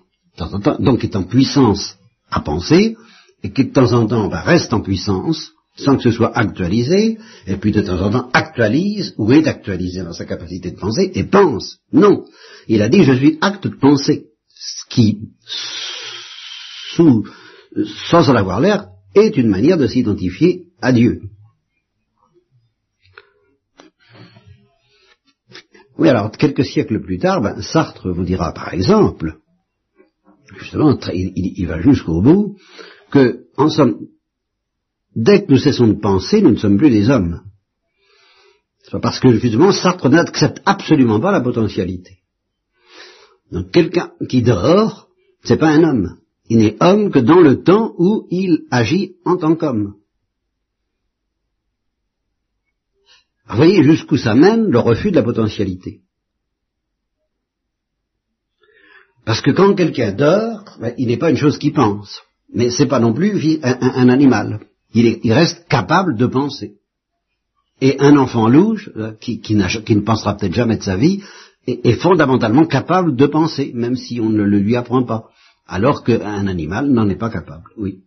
donc 0.81 1.05
est 1.05 1.15
en 1.15 1.23
puissance 1.23 1.95
à 2.29 2.41
penser, 2.41 2.97
et 3.45 3.53
qui 3.53 3.65
de 3.67 3.73
temps 3.73 3.93
en 3.93 4.07
temps 4.07 4.29
bah, 4.29 4.41
reste 4.41 4.73
en 4.75 4.81
puissance 4.81 5.53
sans 5.77 5.97
que 5.97 6.03
ce 6.03 6.11
soit 6.11 6.37
actualisé, 6.37 7.19
et 7.47 7.57
puis 7.57 7.71
de 7.71 7.81
temps 7.81 8.01
en 8.01 8.11
temps 8.11 8.29
actualise 8.33 9.15
ou 9.17 9.33
est 9.33 9.47
actualisé 9.47 10.03
dans 10.03 10.13
sa 10.13 10.25
capacité 10.27 10.73
de 10.73 10.77
penser 10.77 11.13
et 11.15 11.23
pense. 11.23 11.79
Non, 11.93 12.25
il 12.67 12.83
a 12.83 12.89
dit 12.89 13.05
je 13.05 13.13
suis 13.13 13.39
acte 13.41 13.69
de 13.69 13.77
penser, 13.77 14.27
ce 14.49 14.85
qui, 14.91 15.21
sans 16.97 18.29
en 18.29 18.35
avoir 18.35 18.61
l'air, 18.61 18.89
est 19.15 19.37
une 19.37 19.49
manière 19.49 19.79
de 19.79 19.87
s'identifier 19.87 20.65
à 20.83 20.93
Dieu. 20.93 21.21
Oui, 26.01 26.09
alors 26.09 26.31
quelques 26.31 26.65
siècles 26.65 27.03
plus 27.03 27.19
tard, 27.19 27.43
ben, 27.43 27.61
Sartre 27.61 28.11
vous 28.11 28.25
dira 28.25 28.55
par 28.55 28.73
exemple, 28.73 29.37
justement, 30.59 30.99
il, 31.13 31.67
va 31.67 31.79
jusqu'au 31.83 32.23
bout, 32.23 32.57
que, 33.11 33.45
en 33.59 33.69
somme, 33.69 34.07
dès 35.15 35.45
que 35.45 35.53
nous 35.53 35.59
cessons 35.59 35.89
de 35.89 36.01
penser, 36.01 36.41
nous 36.41 36.53
ne 36.53 36.57
sommes 36.57 36.79
plus 36.79 36.89
des 36.89 37.11
hommes. 37.11 37.43
Parce 39.03 39.21
que 39.21 39.31
justement, 39.37 39.73
Sartre 39.73 40.09
n'accepte 40.09 40.63
absolument 40.65 41.21
pas 41.21 41.33
la 41.33 41.43
potentialité. 41.43 42.21
Donc 43.53 43.71
quelqu'un 43.71 44.13
qui 44.27 44.41
dort, 44.41 45.09
c'est 45.45 45.59
pas 45.59 45.69
un 45.69 45.85
homme. 45.85 46.17
Il 46.49 46.59
n'est 46.59 46.77
homme 46.81 47.11
que 47.11 47.19
dans 47.19 47.41
le 47.41 47.63
temps 47.63 47.93
où 47.99 48.27
il 48.31 48.63
agit 48.71 49.17
en 49.27 49.37
tant 49.37 49.55
qu'homme. 49.55 49.97
Vous 53.51 53.57
voyez 53.57 53.83
jusqu'où 53.83 54.17
ça 54.17 54.35
mène 54.35 54.71
le 54.71 54.79
refus 54.79 55.11
de 55.11 55.17
la 55.17 55.25
potentialité. 55.25 56.01
Parce 59.25 59.41
que 59.41 59.51
quand 59.51 59.75
quelqu'un 59.75 60.13
dort, 60.13 60.65
ben, 60.81 60.95
il 60.99 61.09
n'est 61.09 61.17
pas 61.17 61.31
une 61.31 61.37
chose 61.37 61.59
qui 61.59 61.73
pense, 61.73 62.23
mais 62.55 62.71
c'est 62.71 62.87
pas 62.87 63.01
non 63.01 63.13
plus 63.13 63.59
un, 63.63 64.09
animal. 64.09 64.61
Il, 64.95 65.07
est- 65.07 65.21
il 65.25 65.33
reste 65.33 65.67
capable 65.69 66.17
de 66.17 66.27
penser. 66.27 66.77
Et 67.81 67.97
un 68.01 68.17
enfant 68.17 68.49
louche, 68.49 68.91
euh, 68.97 69.13
qui, 69.21 69.41
ne 69.55 70.01
pensera 70.01 70.37
peut-être 70.37 70.55
jamais 70.55 70.77
de 70.77 70.83
sa 70.83 70.97
vie, 70.97 71.23
est, 71.67 72.01
fondamentalement 72.01 72.67
capable 72.67 73.17
de 73.17 73.27
penser, 73.27 73.73
même 73.75 73.97
si 73.97 74.21
on 74.21 74.29
ne 74.29 74.43
le 74.43 74.59
lui 74.59 74.77
apprend 74.77 75.03
pas. 75.03 75.29
Alors 75.67 76.05
qu'un 76.05 76.47
animal 76.47 76.89
n'en 76.89 77.09
est 77.09 77.17
pas 77.17 77.31
capable. 77.31 77.65
Oui. 77.77 78.03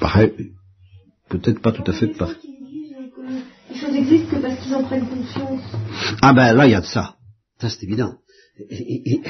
Pareil. 0.00 0.32
Peut-être 1.28 1.60
pas 1.60 1.72
tout 1.72 1.84
à 1.86 1.92
fait 1.92 2.08
pareil. 2.08 2.36
les 3.70 3.76
choses 3.76 3.94
existent 3.94 4.36
que 4.36 4.42
parce 4.42 4.58
qu'ils 4.60 4.74
en 4.74 4.84
prennent 4.84 5.06
conscience. 5.06 5.62
Ah 6.22 6.32
ben 6.32 6.52
là, 6.52 6.66
il 6.66 6.72
y 6.72 6.74
a 6.74 6.80
de 6.80 6.86
ça. 6.86 7.16
Ça, 7.60 7.68
c'est 7.68 7.82
évident. 7.84 8.14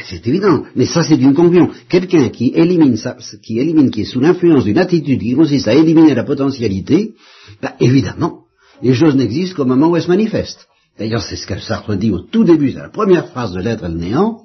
C'est 0.05 0.27
évident. 0.27 0.65
Mais 0.77 0.85
ça, 0.85 1.03
c'est 1.03 1.17
une 1.17 1.35
conclusion. 1.35 1.71
Quelqu'un 1.89 2.29
qui 2.29 2.53
élimine 2.55 2.97
ça, 2.97 3.17
qui 3.43 3.59
élimine, 3.59 3.91
qui 3.91 4.03
est 4.03 4.05
sous 4.05 4.21
l'influence 4.21 4.65
d'une 4.65 4.79
attitude 4.79 5.21
qui 5.21 5.35
consiste 5.35 5.69
à 5.69 5.75
éliminer 5.75 6.15
la 6.15 6.25
potentialité, 6.25 7.15
ben, 7.63 7.73
évidemment, 7.81 8.41
les 8.83 8.93
choses 8.93 9.17
n'existent 9.17 9.57
qu'au 9.57 9.65
moment 9.65 9.89
où 9.89 9.97
elles 9.97 10.03
se 10.03 10.09
manifestent. 10.09 10.67
D'ailleurs, 10.99 11.23
c'est 11.23 11.37
ce 11.37 11.47
que 11.47 11.59
Sartre 11.59 11.97
dit 11.97 12.11
au 12.11 12.21
tout 12.21 12.45
début, 12.45 12.73
c'est 12.73 12.79
la 12.79 12.91
première 12.91 13.29
phrase 13.29 13.53
de 13.53 13.61
l'être 13.61 13.85
et 13.85 13.89
le 13.89 13.95
néant. 13.95 14.44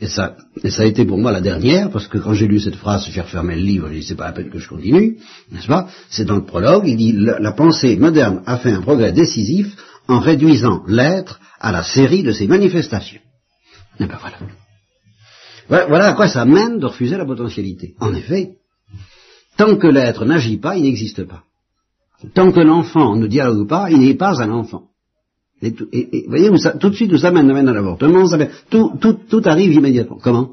Et 0.00 0.08
ça, 0.08 0.36
et 0.62 0.70
ça 0.70 0.82
a 0.82 0.86
été 0.86 1.04
pour 1.04 1.18
moi 1.18 1.30
la 1.30 1.40
dernière, 1.40 1.90
parce 1.90 2.08
que 2.08 2.18
quand 2.18 2.34
j'ai 2.34 2.46
lu 2.46 2.58
cette 2.60 2.76
phrase, 2.76 3.06
j'ai 3.10 3.20
refermé 3.20 3.54
le 3.54 3.62
livre, 3.62 3.88
j'ai 3.88 4.00
dit 4.00 4.06
c'est 4.06 4.16
pas 4.16 4.26
la 4.26 4.32
peine 4.32 4.50
que 4.50 4.58
je 4.58 4.68
continue, 4.68 5.18
n'est-ce 5.52 5.68
pas? 5.68 5.88
C'est 6.10 6.24
dans 6.24 6.36
le 6.36 6.44
prologue, 6.44 6.84
il 6.86 6.96
dit 6.96 7.12
la, 7.12 7.52
pensée 7.52 7.96
moderne 7.96 8.42
a 8.46 8.58
fait 8.58 8.72
un 8.72 8.80
progrès 8.80 9.12
décisif 9.12 9.74
en 10.08 10.18
réduisant 10.18 10.82
l'être 10.86 11.40
à 11.60 11.70
la 11.72 11.82
série 11.82 12.22
de 12.22 12.32
ses 12.32 12.46
manifestations. 12.46 13.20
Et 14.00 14.06
ben 14.06 14.18
voilà. 14.20 14.36
voilà. 15.68 15.86
Voilà 15.86 16.06
à 16.08 16.12
quoi 16.14 16.28
ça 16.28 16.44
mène 16.44 16.78
de 16.78 16.86
refuser 16.86 17.16
la 17.16 17.24
potentialité. 17.24 17.94
En 18.00 18.12
effet, 18.14 18.56
tant 19.56 19.76
que 19.76 19.86
l'être 19.86 20.24
n'agit 20.24 20.58
pas, 20.58 20.76
il 20.76 20.82
n'existe 20.82 21.24
pas. 21.24 21.44
Tant 22.34 22.52
que 22.52 22.60
l'enfant 22.60 23.16
ne 23.16 23.26
dialogue 23.26 23.68
pas, 23.68 23.90
il 23.90 23.98
n'est 23.98 24.14
pas 24.14 24.42
un 24.42 24.50
enfant. 24.50 24.88
Et, 25.62 25.74
et- 25.92 26.16
et 26.18 26.24
voyez, 26.28 26.50
où 26.50 26.56
ça, 26.56 26.72
tout 26.72 26.90
de 26.90 26.94
suite, 26.94 27.12
où 27.12 27.18
ça 27.18 27.30
mène, 27.30 27.50
à 27.50 27.72
l'avortement, 27.72 28.24
tout, 28.70 28.92
tout, 29.00 29.14
tout 29.28 29.42
arrive 29.44 29.72
immédiatement. 29.72 30.18
Comment 30.22 30.50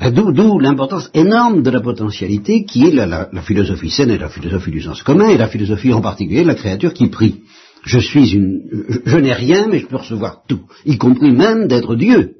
D'où, 0.00 0.32
d'où 0.32 0.58
l'importance 0.60 1.10
énorme 1.12 1.62
de 1.62 1.70
la 1.70 1.80
potentialité 1.80 2.64
qui 2.64 2.84
est 2.86 2.92
la, 2.92 3.04
la- 3.06 3.28
la 3.32 3.42
philosophie 3.42 3.90
saine 3.90 4.10
et 4.10 4.18
la 4.18 4.28
philosophie 4.28 4.70
du 4.70 4.80
sens 4.80 5.02
commun 5.02 5.28
et 5.28 5.36
la 5.38 5.48
philosophie 5.48 5.92
en 5.92 6.00
particulier 6.00 6.42
de 6.42 6.46
la 6.48 6.54
créature 6.54 6.94
qui 6.94 7.08
prie. 7.08 7.40
Je 7.84 7.98
suis 7.98 8.30
une, 8.34 8.60
je, 8.90 8.98
je 9.04 9.16
n'ai 9.16 9.32
rien 9.32 9.66
mais 9.66 9.80
je 9.80 9.86
peux 9.86 9.96
recevoir 9.96 10.42
tout, 10.46 10.60
y 10.86 10.98
compris 10.98 11.32
même 11.32 11.66
d'être 11.66 11.96
Dieu. 11.96 12.34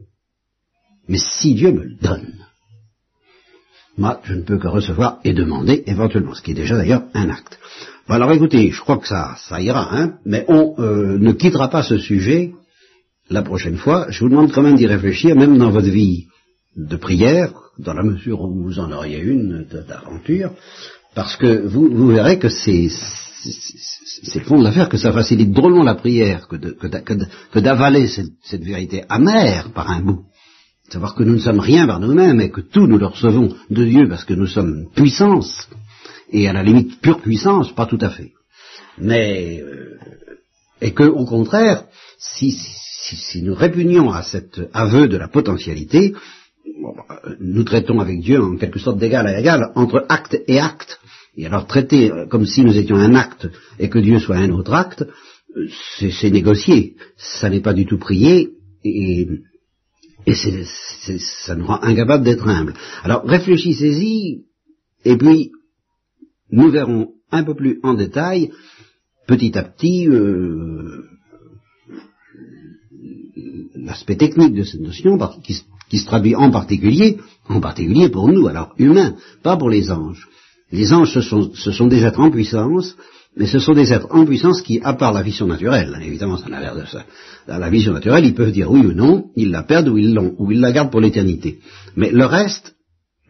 Mais 1.09 1.19
si 1.19 1.55
Dieu 1.55 1.73
me 1.73 1.83
le 1.83 1.97
donne, 2.01 2.35
moi 3.97 4.21
je 4.25 4.35
ne 4.35 4.43
peux 4.43 4.59
que 4.59 4.69
recevoir 4.69 5.19
et 5.25 5.33
demander 5.33 5.83
éventuellement, 5.87 6.35
ce 6.35 6.43
qui 6.43 6.53
est 6.53 6.61
déjà 6.63 6.77
d'ailleurs 6.77 7.05
un 7.15 7.29
acte. 7.29 7.59
Bon, 8.09 8.15
alors 8.15 8.33
écoutez, 8.33 8.71
je 8.71 8.81
crois 8.81 8.97
que 8.99 9.07
ça, 9.07 9.37
ça 9.49 9.61
ira, 9.61 9.89
hein, 9.95 10.15
mais 10.25 10.45
on 10.49 10.75
euh, 10.79 11.19
ne 11.19 11.33
quittera 11.33 11.69
pas 11.69 11.83
ce 11.83 11.99
sujet 11.99 12.53
la 13.29 13.43
prochaine 13.43 13.77
fois. 13.77 14.07
Je 14.09 14.21
vous 14.21 14.31
demande 14.31 14.51
quand 14.53 14.63
même 14.63 14.77
d'y 14.77 14.87
réfléchir, 14.87 15.37
même 15.37 15.59
dans 15.59 15.71
votre 15.71 15.91
vie 15.91 16.27
de 16.77 16.97
prière, 16.97 17.53
dans 17.79 17.93
la 17.93 18.03
mesure 18.03 18.41
où 18.41 18.63
vous 18.63 18.79
en 18.79 18.91
auriez 18.93 19.21
une 19.21 19.67
d'aventure, 19.89 20.53
parce 21.15 21.37
que 21.37 21.67
vous, 21.67 21.89
vous 21.95 22.09
verrez 22.09 22.39
que 22.39 22.49
c'est 22.49 22.89
c'est- 22.89 24.39
le 24.41 24.45
fond 24.45 24.59
de 24.59 24.65
l'affaire, 24.65 24.89
que 24.89 24.97
ça 24.97 25.13
facilite 25.13 25.53
drôlement 25.53 25.85
la 25.85 25.95
prière, 25.95 26.49
que 26.49 27.59
d'avaler 27.61 28.09
cette, 28.09 28.33
cette 28.43 28.65
vérité 28.65 29.05
amère 29.09 29.71
par 29.73 29.91
un 29.91 30.01
bout. 30.01 30.23
Savoir 30.91 31.15
que 31.15 31.23
nous 31.23 31.35
ne 31.35 31.39
sommes 31.39 31.61
rien 31.61 31.87
par 31.87 32.01
nous-mêmes 32.01 32.41
et 32.41 32.51
que 32.51 32.63
tout 32.63 32.87
nous 32.87 32.99
le 32.99 33.07
recevons 33.07 33.55
de 33.71 33.85
Dieu 33.85 34.09
parce 34.09 34.25
que 34.25 34.35
nous 34.35 34.47
sommes 34.47 34.87
puissance, 34.95 35.69
et 36.31 36.49
à 36.49 36.53
la 36.53 36.63
limite 36.63 37.01
pure 37.01 37.21
puissance, 37.21 37.73
pas 37.75 37.87
tout 37.87 37.99
à 38.01 38.11
fait. 38.11 38.33
Mais 38.99 39.61
euh, 39.63 39.97
et 40.81 40.93
que, 40.93 41.05
au 41.05 41.25
contraire, 41.25 41.85
si, 42.19 42.51
si, 42.53 43.17
si 43.17 43.43
nous 43.43 43.55
répugnions 43.55 44.11
à 44.13 44.23
cet 44.23 44.61
aveu 44.73 45.09
de 45.09 45.17
la 45.17 45.29
potentialité, 45.29 46.15
euh, 46.67 47.35
nous 47.41 47.65
traitons 47.65 48.01
avec 48.01 48.21
Dieu 48.21 48.43
en 48.43 48.57
quelque 48.57 48.79
sorte 48.79 48.99
d'égal 48.99 49.27
à 49.27 49.39
égal 49.39 49.71
entre 49.75 50.05
acte 50.09 50.37
et 50.47 50.61
acte. 50.61 51.01
Et 51.37 51.47
alors 51.47 51.67
traiter 51.67 52.11
euh, 52.13 52.27
comme 52.27 52.47
si 52.47 52.63
nous 52.65 52.77
étions 52.77 52.97
un 52.97 53.15
acte 53.15 53.49
et 53.79 53.89
que 53.89 53.99
Dieu 53.99 54.19
soit 54.19 54.37
un 54.37 54.51
autre 54.51 54.75
acte, 54.75 55.03
euh, 55.57 55.69
c'est 56.21 56.31
négocier. 56.31 56.95
Ça 57.17 57.49
n'est 57.49 57.61
pas 57.61 57.73
du 57.73 57.87
tout 57.87 57.99
prier 57.99 58.51
et, 58.85 59.27
et 60.27 60.35
c'est- 60.35 60.65
c'est- 61.03 61.21
ça 61.47 61.55
nous 61.55 61.67
rend 61.67 61.81
incapables 61.83 62.25
d'être 62.25 62.47
humbles. 62.49 62.75
Alors 63.05 63.25
réfléchissez-y 63.25 64.43
et 65.05 65.17
puis 65.17 65.51
nous 66.51 66.71
verrons 66.71 67.09
un 67.31 67.43
peu 67.45 67.55
plus 67.55 67.79
en 67.83 67.95
détail, 67.95 68.51
petit 69.27 69.57
à 69.59 69.63
petit, 69.63 70.09
euh, 70.09 71.03
l'aspect 73.77 74.17
technique 74.17 74.55
de 74.55 74.65
cette 74.65 74.81
notion 74.81 75.19
qui, 75.43 75.55
se- 75.55 76.07
traduit 76.07 76.35
en 76.35 76.51
particulier, 76.51 77.19
en 77.49 77.61
particulier 77.61 78.09
pour 78.09 78.29
nous, 78.29 78.47
alors 78.49 78.75
humains, 78.79 79.15
pas 79.43 79.57
pour 79.57 79.71
les 79.71 79.91
anges. 79.91 80.29
Les 80.73 80.93
anges, 80.93 81.13
ce 81.15 81.21
sont, 81.23 81.87
des 81.87 82.05
êtres 82.05 82.21
en 82.21 82.31
puissance, 82.31 82.95
mais 83.37 83.47
ce 83.47 83.59
sont 83.59 83.73
des 83.73 83.93
êtres 83.93 84.09
en 84.11 84.27
puissance 84.27 84.61
qui, 84.63 84.81
à 84.83 84.93
part 84.95 85.13
la 85.13 85.23
vision 85.23 85.47
naturelle, 85.47 85.93
hein, 85.97 86.01
évidemment 86.01 86.37
ça 86.37 86.49
n'a 86.49 86.61
l'air 86.61 86.77
de 86.77 86.85
ça, 86.85 87.05
la 87.47 87.71
vision 87.71 87.93
naturelle, 87.93 88.27
ils 88.27 88.35
peuvent 88.35 88.53
dire 88.53 88.71
oui 88.71 88.81
ou 88.85 88.93
non, 88.93 89.31
ils 89.37 89.51
la 89.51 89.63
perdent 89.63 89.89
ou 89.89 89.97
ils 89.97 90.19
ou 90.19 90.51
ils 90.53 90.61
la 90.61 90.73
gardent 90.73 90.91
pour 90.91 91.01
l'éternité. 91.01 91.61
Mais 91.97 92.11
le 92.11 92.27
reste, 92.27 92.75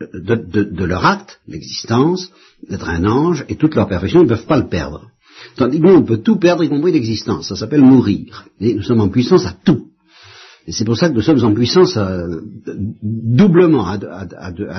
de, 0.00 0.84
leur 0.84 1.04
acte, 1.04 1.40
l'existence, 1.48 2.30
d'être 2.68 2.88
un 2.88 3.04
ange, 3.04 3.44
et 3.48 3.56
toute 3.56 3.74
leur 3.74 3.88
perfection, 3.88 4.20
ils 4.20 4.24
ne 4.24 4.28
peuvent 4.28 4.46
pas 4.46 4.58
le 4.58 4.68
perdre. 4.68 5.10
Tandis 5.56 5.80
que 5.80 5.86
nous, 5.86 5.94
on 5.94 6.02
peut 6.02 6.18
tout 6.18 6.36
perdre, 6.36 6.64
y 6.64 6.68
compris 6.68 6.92
l'existence. 6.92 7.48
Ça 7.48 7.56
s'appelle 7.56 7.82
mourir. 7.82 8.46
Et 8.60 8.74
nous 8.74 8.82
sommes 8.82 9.00
en 9.00 9.08
puissance 9.08 9.46
à 9.46 9.54
tout. 9.64 9.86
Et 10.66 10.72
c'est 10.72 10.84
pour 10.84 10.96
ça 10.98 11.08
que 11.08 11.14
nous 11.14 11.22
sommes 11.22 11.42
en 11.44 11.54
puissance 11.54 11.96
euh, 11.96 12.40
doublement, 13.02 13.86
à, 13.86 13.96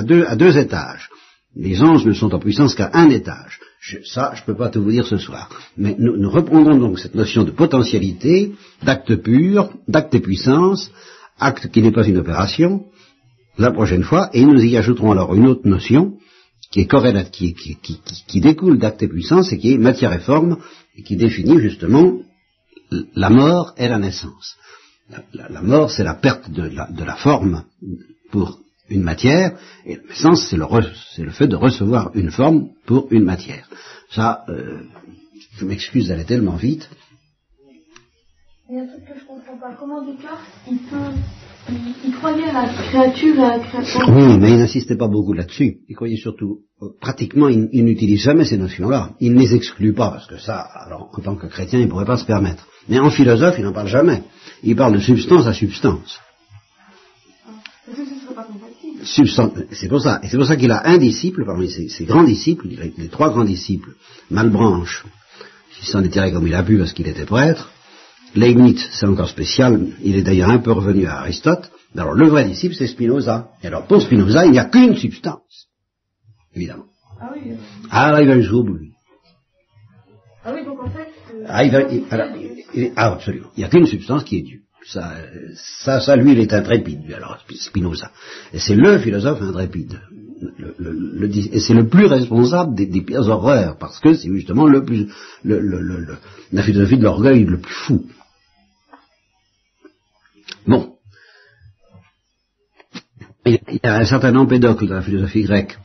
deux- 0.03 0.23
à 0.25 0.36
deux 0.36 0.58
étages. 0.58 1.10
Les 1.55 1.82
anges 1.82 2.05
ne 2.05 2.13
sont 2.13 2.34
en 2.36 2.39
puissance 2.39 2.75
qu'à 2.75 2.91
un 2.93 3.10
étage. 3.10 3.60
Je- 3.82 3.97
ça, 4.05 4.34
je 4.36 4.41
ne 4.41 4.45
peux 4.45 4.55
pas 4.55 4.69
tout 4.69 4.84
vous 4.84 4.91
dire 4.91 5.08
ce 5.08 5.17
soir. 5.17 5.49
Mais 5.77 5.95
nous, 5.97 6.15
nous 6.17 6.29
reprendrons 6.29 6.77
donc 6.77 6.99
cette 6.99 7.15
notion 7.15 7.43
de 7.43 7.51
potentialité, 7.51 8.53
d'acte 8.84 9.15
pur, 9.15 9.71
d'acte 9.88 10.13
et 10.13 10.19
puissance, 10.19 10.91
acte 11.39 11.69
qui 11.71 11.82
n'est 11.82 11.91
pas 11.91 12.05
une 12.08 12.17
opération, 12.19 12.84
la 13.57 13.71
prochaine 13.71 14.03
fois, 14.03 14.29
et 14.33 14.45
nous 14.45 14.62
y 14.62 14.77
ajouterons 14.77 15.12
alors 15.12 15.35
une 15.35 15.47
autre 15.47 15.67
notion 15.67 16.17
qui 16.71 16.81
est 16.81 16.88
corrélate, 16.88 17.31
qui, 17.31 17.55
découle 18.35 18.77
d'acte 18.77 19.01
et 19.03 19.07
puissance 19.07 19.51
et 19.51 19.57
qui 19.57 19.73
est 19.73 19.77
matière 19.77 20.13
et 20.13 20.19
forme, 20.19 20.57
et 20.95 21.03
qui 21.03 21.15
définit 21.15 21.59
justement 21.59 22.19
la 23.15 23.29
mort 23.29 23.73
et 23.77 23.88
la 23.88 23.97
naissance. 23.97 24.55
La, 25.33 25.62
mort, 25.62 25.89
c'est 25.89 26.03
la 26.03 26.13
perte 26.13 26.51
de 26.51 26.69
la, 27.03 27.15
forme 27.15 27.63
pour 28.31 28.59
une 28.89 29.01
matière, 29.01 29.57
et 29.85 29.95
la 29.95 30.03
naissance, 30.03 30.47
c'est 30.47 30.57
le, 30.57 30.65
le 31.23 31.31
fait 31.31 31.47
de 31.47 31.55
recevoir 31.55 32.12
une 32.13 32.31
forme 32.31 32.69
pour 32.85 33.07
une 33.12 33.23
matière. 33.23 33.67
Ça, 34.12 34.43
euh, 34.49 34.81
je 35.57 35.65
m'excuse 35.65 36.07
d'aller 36.07 36.25
tellement 36.25 36.55
vite. 36.55 36.88
Il 38.69 38.76
y 38.76 38.80
a 38.80 38.84
un 38.84 38.88
truc 38.88 39.05
que 39.05 39.19
je 39.19 39.26
comprends 39.26 39.57
pas. 39.57 39.74
Comment 39.80 40.05
Descartes, 40.05 40.39
il 40.69 40.78
peut. 40.78 40.97
Il, 41.68 41.76
il 42.05 42.16
croyait 42.16 42.49
à 42.49 42.53
la 42.53 42.68
créature 42.70 43.36
et 43.36 43.43
à 43.43 43.57
la 43.57 43.60
création. 43.60 44.01
Oui, 44.07 44.38
mais 44.39 44.51
il 44.51 44.57
n'insistait 44.57 44.95
pas 44.95 45.07
beaucoup 45.07 45.34
là-dessus. 45.34 45.80
Il 45.88 45.95
croyait 45.95 46.18
surtout, 46.18 46.60
euh, 46.82 46.88
pratiquement, 46.99 47.47
il, 47.47 47.70
il 47.72 47.84
n'utilise 47.86 48.22
jamais 48.22 48.45
ces 48.45 48.57
notions-là. 48.57 49.12
Il 49.20 49.34
ne 49.34 49.39
les 49.39 49.53
exclut 49.55 49.93
pas, 49.93 50.10
parce 50.10 50.28
que 50.28 50.38
ça, 50.38 50.60
alors, 50.60 51.10
en 51.14 51.22
tant 51.22 51.36
que 51.36 51.47
chrétien, 51.47 51.80
il 51.80 51.86
ne 51.86 51.89
pourrait 51.89 52.05
pas 52.05 52.18
se 52.18 52.26
permettre. 52.26 52.68
Mais 52.88 52.99
en 52.99 53.10
philosophe, 53.10 53.55
il 53.57 53.66
n'en 53.66 53.74
parle 53.74 53.88
jamais. 53.88 54.24
Il 54.64 54.76
parle 54.76 54.93
de 54.93 54.99
substance 54.99 55.45
à 55.47 55.53
substance. 55.53 56.20
Ce 59.03 59.24
c'est 59.72 59.88
pour 59.88 60.01
ça. 60.01 60.20
Et 60.24 60.28
c'est 60.28 60.38
pour 60.38 60.45
ça 60.45 60.55
qu'il 60.55 60.72
a 60.72 60.88
un 60.88 60.97
disciple 60.97 61.45
parmi 61.45 61.70
ses, 61.70 61.89
ses 61.89 62.05
grands 62.05 62.24
disciples, 62.24 62.68
a 62.82 63.01
les 63.01 63.10
trois 63.10 63.30
grands 63.30 63.45
disciples, 63.45 63.91
Malbranche, 64.30 65.05
qui 65.80 65.86
s'en 65.86 66.03
est 66.03 66.10
tiré 66.10 66.32
comme 66.32 66.47
il 66.47 66.53
a 66.53 66.64
pu 66.64 66.78
parce 66.78 66.93
qu'il 66.93 67.07
était 67.07 67.26
prêtre, 67.26 67.70
Leibniz, 68.36 68.88
c'est 68.91 69.05
encore 69.05 69.30
spécial, 69.30 69.88
il 70.03 70.15
est 70.15 70.21
d'ailleurs 70.21 70.49
un 70.49 70.59
peu 70.59 70.71
revenu 70.71 71.05
à 71.07 71.19
Aristote, 71.19 71.71
alors 71.97 72.13
le 72.13 72.27
vrai 72.27 72.45
disciple 72.45 72.75
c'est 72.75 72.88
Spinoza. 72.88 73.49
Et 73.63 73.67
alors 73.67 73.86
pour 73.88 74.01
Spinoza, 74.01 74.45
il 74.45 74.51
n'y 74.51 74.59
a 74.59 74.65
qu'une 74.65 74.95
substance, 74.95 75.67
évidemment. 76.55 76.86
Ah 77.21 77.32
oui. 77.36 77.51
euh, 77.51 77.55
Ah 77.89 78.11
là, 78.11 78.21
il 78.21 78.27
va 78.27 78.39
jusqu'au 78.39 78.63
bout, 78.63 78.75
lui. 78.75 78.91
Ah 80.45 80.51
oui, 80.53 80.63
donc 80.63 80.80
en 80.82 80.89
fait. 80.89 81.07
euh, 81.34 81.43
Ah, 81.47 81.63
il 81.65 81.71
va, 81.71 81.82
il- 81.84 82.03
alors, 82.11 82.27
il- 82.38 82.63
il- 82.82 82.91
ah, 82.95 83.11
absolument. 83.13 83.49
Il 83.57 83.59
n'y 83.59 83.65
a 83.65 83.69
qu'une 83.69 83.86
substance 83.88 84.23
qui 84.23 84.38
est 84.38 84.41
Dieu. 84.41 84.59
Ça, 84.86 85.13
ça, 85.84 85.99
ça, 85.99 86.15
lui, 86.15 86.32
il 86.32 86.39
est 86.39 86.53
intrépide, 86.53 87.03
lui, 87.05 87.13
alors, 87.13 87.38
Spinoza. 87.53 88.11
Et 88.53 88.59
c'est 88.59 88.75
le 88.75 88.97
philosophe 88.99 89.41
intrépide. 89.41 89.99
et 91.51 91.59
c'est 91.59 91.73
le 91.73 91.88
plus 91.89 92.05
responsable 92.05 92.73
des, 92.75 93.01
pires 93.01 93.27
horreurs, 93.27 93.77
parce 93.77 93.99
que 93.99 94.13
c'est 94.13 94.30
justement 94.32 94.65
le 94.65 94.86
plus, 94.86 95.09
la 95.43 96.63
philosophie 96.63 96.97
de 96.97 97.03
l'orgueil 97.03 97.43
le 97.43 97.59
plus 97.59 97.73
fou. 97.73 98.05
Bon. 100.65 100.95
Il 103.50 103.80
y 103.84 103.88
a 103.88 103.97
un 103.97 104.06
certain 104.06 104.36
empédocle 104.36 104.88
de 104.88 104.93
la 104.93 105.02
philosophie 105.02 105.43
grecque 105.43 105.78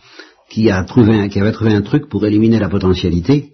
qui, 0.51 0.71
a 0.71 0.85
trouvé 0.85 1.29
qui 1.29 1.41
avait 1.41 1.53
trouvé 1.53 1.73
un 1.73 1.83
truc 1.83 2.09
pour 2.09 2.25
éliminer 2.27 2.59
la 2.59 2.69
potentialité, 2.69 3.53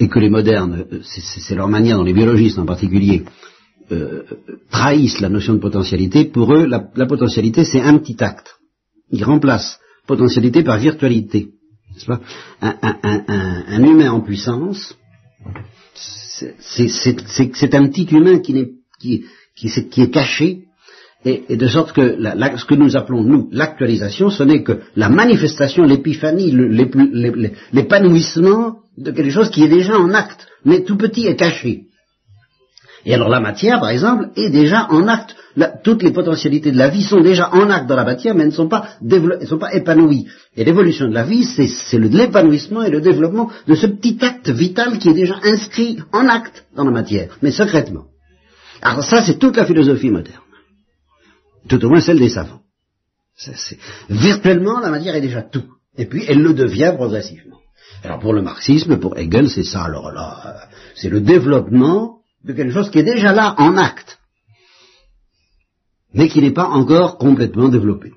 et 0.00 0.08
que 0.08 0.18
les 0.18 0.30
modernes, 0.30 0.86
c'est 1.02 1.54
leur 1.54 1.68
manière, 1.68 1.96
dans 1.96 2.04
les 2.04 2.12
biologistes 2.12 2.58
en 2.58 2.66
particulier, 2.66 3.24
euh, 3.90 4.22
trahissent 4.70 5.20
la 5.20 5.28
notion 5.28 5.54
de 5.54 5.58
potentialité, 5.58 6.24
pour 6.24 6.54
eux, 6.54 6.66
la, 6.66 7.06
potentialité, 7.06 7.64
c'est 7.64 7.80
un 7.80 7.98
petit 7.98 8.22
acte. 8.22 8.56
Ils 9.10 9.24
remplacent 9.24 9.80
potentialité 10.06 10.62
par 10.62 10.78
virtualité. 10.78 11.48
Pas? 12.06 12.20
Un, 12.60 13.82
humain 13.82 14.12
en 14.12 14.20
puissance, 14.20 14.96
c'est 15.94 17.74
un 17.74 17.88
petit 17.88 18.06
humain 18.12 18.38
qui, 18.38 18.70
qui, 19.00 20.02
est 20.02 20.10
caché, 20.10 20.67
et, 21.24 21.56
de 21.56 21.66
sorte 21.66 21.92
que 21.92 22.16
ce 22.56 22.64
que 22.64 22.74
nous 22.74 22.96
appelons, 22.96 23.22
nous, 23.22 23.48
l'actualisation, 23.50 24.30
ce 24.30 24.44
n'est 24.44 24.62
que 24.62 24.80
la 24.94 25.08
manifestation, 25.08 25.82
l'épiphanie, 25.82 26.52
l'épanouissement 27.72 28.76
de 28.96 29.10
quelque 29.10 29.30
chose 29.30 29.50
qui 29.50 29.64
est 29.64 29.68
déjà 29.68 29.98
en 29.98 30.12
acte, 30.14 30.46
mais 30.64 30.82
tout 30.82 30.96
petit 30.96 31.26
est 31.26 31.36
caché. 31.36 31.82
Et 33.04 33.14
alors 33.14 33.28
la 33.28 33.40
matière, 33.40 33.80
par 33.80 33.90
exemple, 33.90 34.28
est 34.36 34.50
déjà 34.50 34.86
en 34.90 35.08
acte. 35.08 35.34
toutes 35.82 36.02
les 36.02 36.12
potentialités 36.12 36.70
de 36.70 36.76
la 36.76 36.88
vie 36.88 37.02
sont 37.02 37.20
déjà 37.20 37.52
en 37.52 37.70
acte 37.70 37.88
dans 37.88 37.96
la 37.96 38.04
matière, 38.04 38.34
mais 38.34 38.42
elles 38.42 38.50
ne 38.50 38.54
sont 38.54 38.68
pas, 38.68 38.88
elles 39.10 39.46
sont 39.46 39.58
pas 39.58 39.74
épanouies. 39.74 40.26
Et 40.56 40.64
l'évolution 40.64 41.08
de 41.08 41.14
la 41.14 41.24
vie, 41.24 41.44
c'est 41.44 41.98
l'épanouissement 41.98 42.82
et 42.82 42.90
le 42.90 43.00
développement 43.00 43.50
de 43.66 43.74
ce 43.74 43.86
petit 43.86 44.18
acte 44.20 44.50
vital 44.50 44.98
qui 44.98 45.08
est 45.08 45.14
déjà 45.14 45.36
inscrit 45.42 45.98
en 46.12 46.28
acte 46.28 46.64
dans 46.76 46.84
la 46.84 46.90
matière, 46.90 47.38
mais 47.42 47.50
secrètement. 47.50 48.04
Alors 48.82 49.02
ça, 49.02 49.22
c'est 49.22 49.38
toute 49.38 49.56
la 49.56 49.64
philosophie 49.64 50.10
moderne. 50.10 50.42
Tout 51.68 51.84
au 51.84 51.88
moins 51.88 52.00
celle 52.00 52.18
des 52.18 52.28
savants. 52.28 52.62
virtuellement, 54.08 54.80
la 54.80 54.90
matière 54.90 55.14
est 55.14 55.20
déjà 55.20 55.42
tout. 55.42 55.64
Et 55.96 56.06
puis, 56.06 56.24
elle 56.28 56.42
le 56.42 56.54
devient 56.54 56.92
progressivement. 56.94 57.58
Alors 58.04 58.20
pour 58.20 58.32
le 58.32 58.42
marxisme, 58.42 58.98
pour 58.98 59.18
Hegel, 59.18 59.50
c'est 59.50 59.64
ça. 59.64 59.84
Alors 59.84 60.12
là, 60.12 60.42
euh, 60.46 60.74
c'est 60.94 61.08
le 61.08 61.20
développement 61.20 62.18
de 62.44 62.52
quelque 62.52 62.72
chose 62.72 62.90
qui 62.90 63.00
est 63.00 63.04
déjà 63.14 63.32
là 63.32 63.54
en 63.58 63.76
acte, 63.76 64.18
mais 66.14 66.28
qui 66.28 66.40
n'est 66.40 66.52
pas 66.52 66.68
encore 66.68 67.18
complètement 67.18 67.68
développé. 67.68 68.12